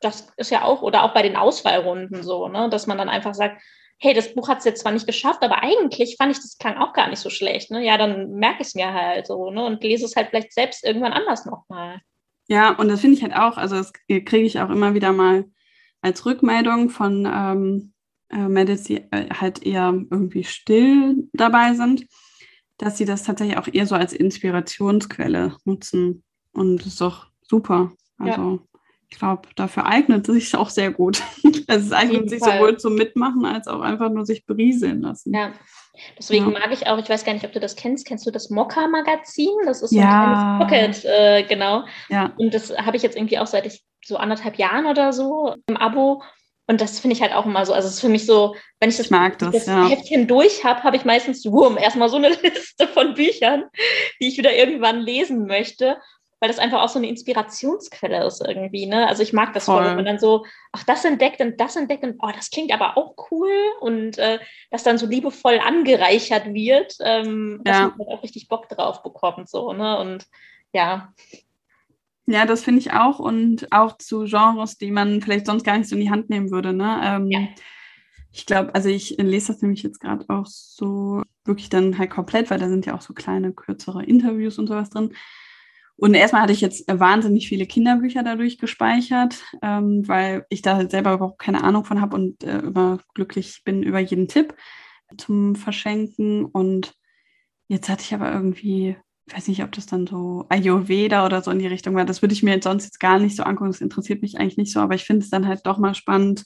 [0.00, 2.68] Das ist ja auch, oder auch bei den Auswahlrunden so, ne?
[2.70, 3.62] dass man dann einfach sagt,
[3.98, 6.76] hey, das Buch hat es jetzt zwar nicht geschafft, aber eigentlich fand ich das klang
[6.76, 7.70] auch gar nicht so schlecht.
[7.70, 7.84] Ne?
[7.84, 9.64] Ja, dann merke ich es mir halt so ne?
[9.64, 12.00] und lese es halt vielleicht selbst irgendwann anders nochmal.
[12.48, 15.44] Ja, und das finde ich halt auch, also das kriege ich auch immer wieder mal
[16.02, 17.94] als Rückmeldung von ähm,
[18.28, 22.06] äh, Mädels, die äh, halt eher irgendwie still dabei sind,
[22.76, 26.22] dass sie das tatsächlich auch eher so als Inspirationsquelle nutzen.
[26.52, 27.92] Und das ist doch super.
[28.18, 28.73] Also ja.
[29.14, 31.22] Ich glaube, dafür eignet es sich auch sehr gut.
[31.66, 32.58] Also es eignet sich Fall.
[32.58, 35.32] sowohl zum Mitmachen als auch einfach nur sich berieseln lassen.
[35.32, 35.52] Ja.
[36.18, 36.58] Deswegen ja.
[36.58, 39.48] mag ich auch, ich weiß gar nicht, ob du das kennst, kennst du das Mokka-Magazin?
[39.64, 40.58] Das ist so ja.
[40.58, 41.84] ein kleines Pocket, äh, genau.
[42.10, 42.32] Ja.
[42.36, 45.78] Und das habe ich jetzt irgendwie auch seit ich so anderthalb Jahren oder so im
[45.78, 46.22] Abo.
[46.66, 47.72] Und das finde ich halt auch immer so.
[47.72, 49.88] Also es ist für mich so, wenn ich das, ich das, das ja.
[49.88, 53.64] Heftchen durch habe, habe ich meistens Wurm erstmal so eine Liste von Büchern,
[54.20, 55.96] die ich wieder irgendwann lesen möchte
[56.44, 58.84] weil das einfach auch so eine Inspirationsquelle ist irgendwie.
[58.84, 59.08] Ne?
[59.08, 62.04] Also ich mag das voll, wenn man dann so, ach, das entdeckt und das entdeckt
[62.04, 64.38] und oh, das klingt aber auch cool und äh,
[64.70, 69.48] das dann so liebevoll angereichert wird, ähm, dass man halt auch richtig Bock drauf bekommt.
[69.48, 69.98] So, ne?
[69.98, 70.26] Und
[70.74, 71.14] ja.
[72.26, 75.88] Ja, das finde ich auch und auch zu Genres, die man vielleicht sonst gar nicht
[75.88, 76.74] so in die Hand nehmen würde.
[76.74, 77.00] Ne?
[77.02, 77.40] Ähm, ja.
[78.32, 82.50] Ich glaube, also ich lese das nämlich jetzt gerade auch so wirklich dann halt komplett,
[82.50, 85.14] weil da sind ja auch so kleine, kürzere Interviews und sowas drin.
[85.96, 91.14] Und erstmal hatte ich jetzt wahnsinnig viele Kinderbücher dadurch gespeichert, ähm, weil ich da selber
[91.14, 94.54] überhaupt keine Ahnung von habe und äh, immer glücklich bin über jeden Tipp
[95.16, 96.44] zum Verschenken.
[96.44, 96.94] Und
[97.68, 101.52] jetzt hatte ich aber irgendwie, ich weiß nicht, ob das dann so Ayurveda oder so
[101.52, 102.04] in die Richtung war.
[102.04, 103.70] Das würde ich mir jetzt sonst jetzt gar nicht so angucken.
[103.70, 106.44] Das interessiert mich eigentlich nicht so, aber ich finde es dann halt doch mal spannend,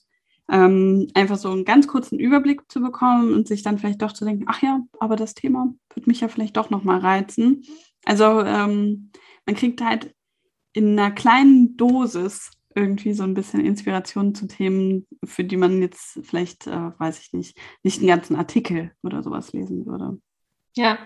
[0.50, 4.24] ähm, einfach so einen ganz kurzen Überblick zu bekommen und sich dann vielleicht doch zu
[4.24, 7.64] denken, ach ja, aber das Thema würde mich ja vielleicht doch nochmal reizen.
[8.04, 9.10] Also ähm,
[9.48, 10.14] man kriegt halt
[10.74, 16.20] in einer kleinen Dosis irgendwie so ein bisschen Inspiration zu Themen, für die man jetzt
[16.22, 20.18] vielleicht, äh, weiß ich nicht, nicht einen ganzen Artikel oder sowas lesen würde.
[20.76, 20.98] Ja,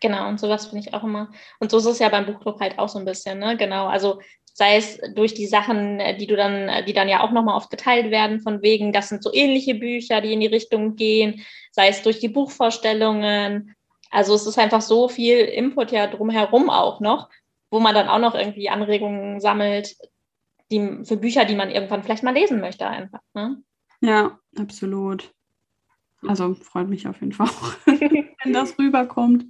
[0.00, 0.28] genau.
[0.28, 1.30] Und sowas finde ich auch immer.
[1.60, 3.56] Und so ist es ja beim Buchclub halt auch so ein bisschen, ne?
[3.56, 3.86] Genau.
[3.86, 4.20] Also
[4.52, 7.56] sei es durch die Sachen, äh, die du dann, äh, die dann ja auch nochmal
[7.56, 11.44] oft geteilt werden, von wegen, das sind so ähnliche Bücher, die in die Richtung gehen,
[11.70, 13.76] sei es durch die Buchvorstellungen.
[14.10, 17.30] Also es ist einfach so viel Input ja drumherum auch noch,
[17.74, 19.96] wo man dann auch noch irgendwie Anregungen sammelt.
[20.70, 23.18] die, für Bücher, die man irgendwann vielleicht mal lesen möchte, einfach.
[23.34, 23.60] Ne?
[24.00, 25.34] Ja, absolut.
[26.24, 29.46] Also freut mich auf jeden Fall auch, wenn das rüberkommt.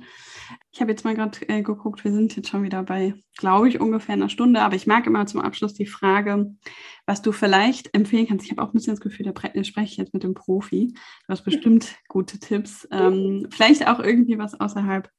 [0.73, 3.79] Ich habe jetzt mal gerade äh, geguckt, wir sind jetzt schon wieder bei, glaube ich,
[3.79, 6.57] ungefähr einer Stunde, aber ich mag immer zum Abschluss die Frage,
[7.05, 8.47] was du vielleicht empfehlen kannst.
[8.47, 10.95] Ich habe auch ein bisschen das Gefühl, da spreche ich jetzt mit dem Profi.
[10.95, 12.89] Du hast bestimmt gute Tipps.
[12.91, 15.11] Ähm, vielleicht auch irgendwie was außerhalb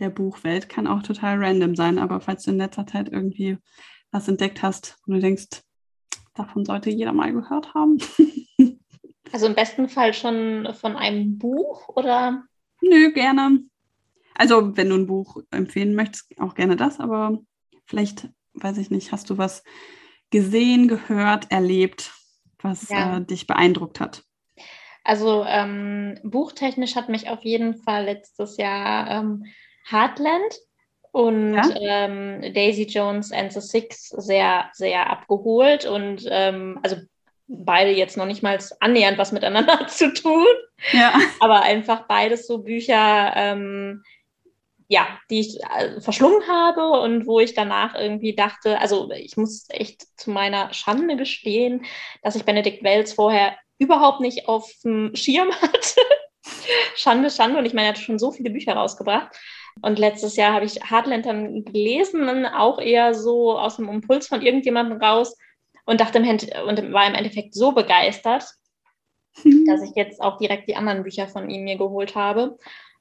[0.00, 0.68] der Buchwelt.
[0.68, 3.58] Kann auch total random sein, aber falls du in letzter Zeit irgendwie
[4.10, 5.62] was entdeckt hast und du denkst,
[6.34, 7.98] davon sollte jeder mal gehört haben.
[9.32, 12.42] Also im besten Fall schon von einem Buch oder?
[12.82, 13.60] Nö, gerne.
[14.34, 17.38] Also wenn du ein Buch empfehlen möchtest, auch gerne das, aber
[17.86, 19.62] vielleicht, weiß ich nicht, hast du was
[20.30, 22.12] gesehen, gehört, erlebt,
[22.60, 23.18] was ja.
[23.18, 24.24] äh, dich beeindruckt hat?
[25.04, 29.44] Also ähm, buchtechnisch hat mich auf jeden Fall letztes Jahr ähm,
[29.90, 30.54] Heartland
[31.12, 31.74] und ja?
[31.80, 36.96] ähm, Daisy Jones and the Six sehr, sehr abgeholt und ähm, also
[37.46, 40.46] beide jetzt noch nicht mal annähernd was miteinander zu tun.
[40.92, 41.14] Ja.
[41.40, 44.04] Aber einfach beides so Bücher, ähm,
[44.88, 49.66] ja, die ich äh, verschlungen habe und wo ich danach irgendwie dachte, also ich muss
[49.68, 51.84] echt zu meiner Schande gestehen,
[52.22, 56.00] dass ich Benedikt Wells vorher überhaupt nicht auf dem Schirm hatte.
[56.96, 57.58] Schande, Schande.
[57.58, 59.36] Und ich meine, er hat schon so viele Bücher rausgebracht.
[59.82, 64.42] Und letztes Jahr habe ich Heartland dann gelesen, auch eher so aus dem Impuls von
[64.42, 65.36] irgendjemandem raus
[65.84, 68.44] und dachte im und war im Endeffekt so begeistert,
[69.42, 69.64] mhm.
[69.66, 72.58] dass ich jetzt auch direkt die anderen Bücher von ihm mir geholt habe.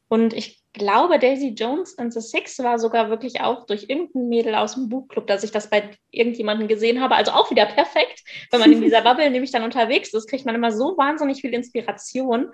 [0.08, 4.56] Und ich glaube, Daisy Jones and the Six war sogar wirklich auch durch irgendein Mädel
[4.56, 7.16] aus dem Buchclub, dass ich das bei irgendjemandem gesehen habe.
[7.16, 10.56] Also auch wieder perfekt, wenn man in dieser Bubble nämlich dann unterwegs ist, kriegt man
[10.56, 12.52] immer so wahnsinnig viel Inspiration.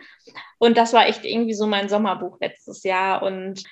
[0.57, 3.23] Und das war echt irgendwie so mein Sommerbuch letztes Jahr.
[3.23, 3.63] Und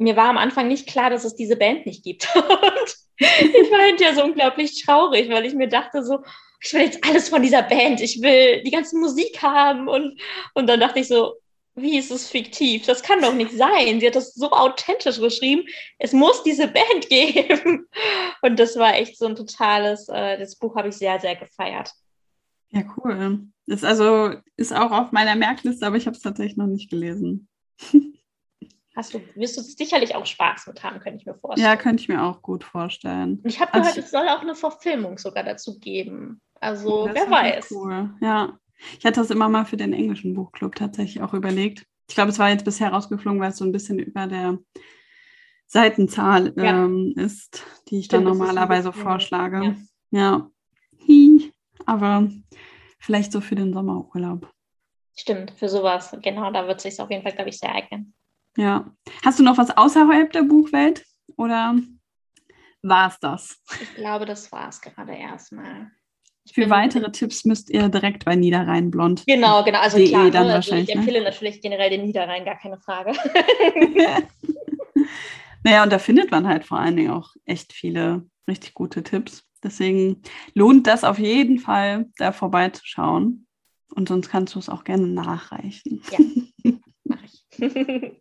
[0.00, 2.28] mir war am Anfang nicht klar, dass es diese Band nicht gibt.
[2.34, 6.24] Und ich war hinterher so unglaublich traurig, weil ich mir dachte so,
[6.62, 10.20] ich will jetzt alles von dieser Band, ich will die ganze Musik haben und,
[10.52, 11.34] und dann dachte ich so,
[11.74, 12.84] wie ist es fiktiv?
[12.84, 14.00] Das kann doch nicht sein.
[14.00, 15.66] Sie hat das so authentisch geschrieben.
[15.98, 17.88] Es muss diese Band geben.
[18.42, 21.92] Und das war echt so ein totales, äh, das Buch habe ich sehr, sehr gefeiert.
[22.70, 23.40] Ja, cool.
[23.66, 27.48] Das also ist auch auf meiner Merkliste, aber ich habe es tatsächlich noch nicht gelesen.
[29.00, 31.66] Hast du, wirst du sicherlich auch Spaß mit haben, könnte ich mir vorstellen.
[31.66, 33.40] Ja, könnte ich mir auch gut vorstellen.
[33.42, 36.42] Und ich habe gehört, also, es soll auch eine Verfilmung sogar dazu geben.
[36.60, 37.70] Also, wer weiß.
[37.70, 38.10] Cool.
[38.20, 38.58] Ja.
[38.98, 41.86] Ich hatte das immer mal für den englischen Buchclub tatsächlich auch überlegt.
[42.10, 44.58] Ich glaube, es war jetzt bisher rausgeflogen, weil es so ein bisschen über der
[45.66, 46.84] Seitenzahl ja.
[46.84, 49.76] ähm, ist, die ich Stimmt, dann normalerweise vorschlage.
[50.10, 50.50] Ja.
[51.08, 51.48] ja.
[51.86, 52.28] Aber
[52.98, 54.52] vielleicht so für den Sommerurlaub.
[55.16, 56.14] Stimmt, für sowas.
[56.20, 58.12] Genau, da wird es sich auf jeden Fall, glaube ich, sehr eignen.
[58.60, 58.84] Ja.
[59.24, 61.06] Hast du noch was außerhalb der Buchwelt
[61.36, 61.78] oder
[62.82, 63.58] war es das?
[63.80, 65.90] Ich glaube, das war es gerade erstmal.
[66.52, 69.24] Für weitere Tipps müsst ihr direkt bei Niederrhein Blond.
[69.26, 69.78] Genau, genau.
[69.78, 70.54] Also klar, dann ne?
[70.56, 70.94] also ich ne?
[70.94, 71.24] empfehle ne?
[71.24, 73.12] natürlich generell den Niederrhein, gar keine Frage.
[75.64, 79.42] naja, und da findet man halt vor allen Dingen auch echt viele richtig gute Tipps.
[79.62, 83.46] Deswegen lohnt das auf jeden Fall, da vorbeizuschauen.
[83.94, 86.02] Und sonst kannst du es auch gerne nachreichen.
[86.10, 86.18] Ja,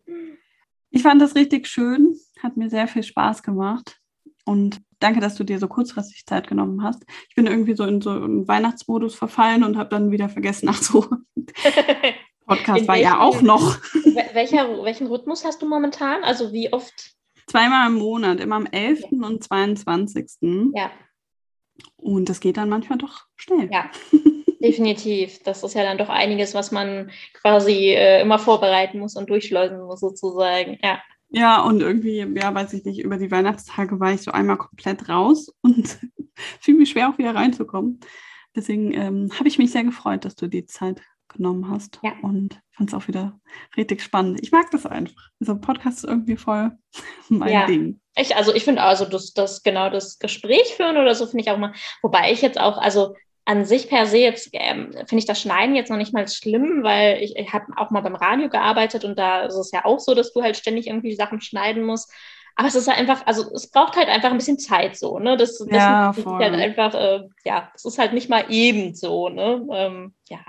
[0.89, 1.01] ich.
[1.01, 3.99] fand das richtig schön, hat mir sehr viel Spaß gemacht.
[4.45, 7.05] Und danke, dass du dir so kurzfristig Zeit genommen hast.
[7.29, 10.81] Ich bin irgendwie so in so einen Weihnachtsmodus verfallen und habe dann wieder vergessen, ach
[10.81, 11.07] so,
[12.49, 13.77] Podcast war ja auch noch.
[14.33, 16.23] Welcher, welchen Rhythmus hast du momentan?
[16.23, 17.11] Also wie oft?
[17.45, 19.01] Zweimal im Monat, immer am 11.
[19.11, 19.27] Ja.
[19.27, 20.71] und 22.
[20.73, 20.91] Ja.
[21.97, 23.69] Und das geht dann manchmal doch schnell.
[23.71, 23.91] Ja,
[24.61, 25.41] definitiv.
[25.43, 29.81] Das ist ja dann doch einiges, was man quasi äh, immer vorbereiten muss und durchschleusen
[29.81, 30.77] muss, sozusagen.
[30.83, 30.99] Ja.
[31.31, 35.09] Ja, und irgendwie, ja, weiß ich nicht, über die Weihnachtstage war ich so einmal komplett
[35.09, 35.99] raus und
[36.59, 37.99] fiel mir schwer, auch wieder reinzukommen.
[38.55, 42.13] Deswegen ähm, habe ich mich sehr gefreut, dass du die Zeit genommen hast ja.
[42.23, 43.39] und fand es auch wieder
[43.77, 44.39] richtig spannend.
[44.41, 45.29] Ich mag das einfach.
[45.39, 46.71] Also Podcast ist irgendwie voll
[47.29, 47.65] mein ja.
[47.67, 48.01] Ding.
[48.15, 51.51] Ich, also ich finde also das, das genau das Gespräch führen oder so finde ich
[51.51, 53.13] auch mal, wobei ich jetzt auch, also
[53.49, 56.83] an sich per se jetzt ähm, finde ich das Schneiden jetzt noch nicht mal schlimm,
[56.83, 59.99] weil ich, ich habe auch mal beim Radio gearbeitet und da ist es ja auch
[59.99, 62.13] so, dass du halt ständig irgendwie Sachen schneiden musst.
[62.55, 65.35] Aber es ist halt einfach, also es braucht halt einfach ein bisschen Zeit so, ne?
[65.35, 68.93] Das, das, ja, das ist halt einfach, äh, ja, es ist halt nicht mal eben
[68.93, 69.65] so, ne?
[69.71, 70.45] Ähm, ja.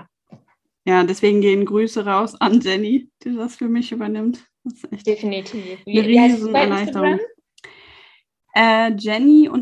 [0.85, 4.45] Ja, deswegen gehen Grüße raus an Jenny, die das für mich übernimmt.
[5.07, 5.79] Definitiv.
[5.87, 7.19] Wie, wie heißt es bei Instagram?
[8.53, 9.53] Äh, Jenny-K-Fotos.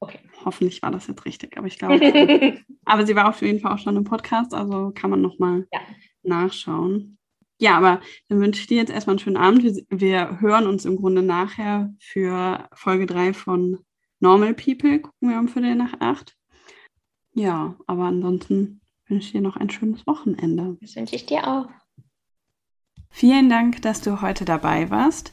[0.00, 0.20] Okay.
[0.44, 2.00] Hoffentlich war das jetzt richtig, aber ich glaube.
[2.84, 5.80] aber sie war auf jeden Fall auch schon im Podcast, also kann man nochmal ja.
[6.22, 7.18] nachschauen.
[7.58, 9.62] Ja, aber dann wünsche ich dir jetzt erstmal einen schönen Abend.
[9.62, 13.78] Wir, wir hören uns im Grunde nachher für Folge 3 von
[14.22, 16.36] Normal People gucken wir um Viertel nach acht.
[17.34, 20.76] Ja, aber ansonsten wünsche ich dir noch ein schönes Wochenende.
[20.80, 21.68] Das wünsche ich dir auch.
[23.10, 25.32] Vielen Dank, dass du heute dabei warst.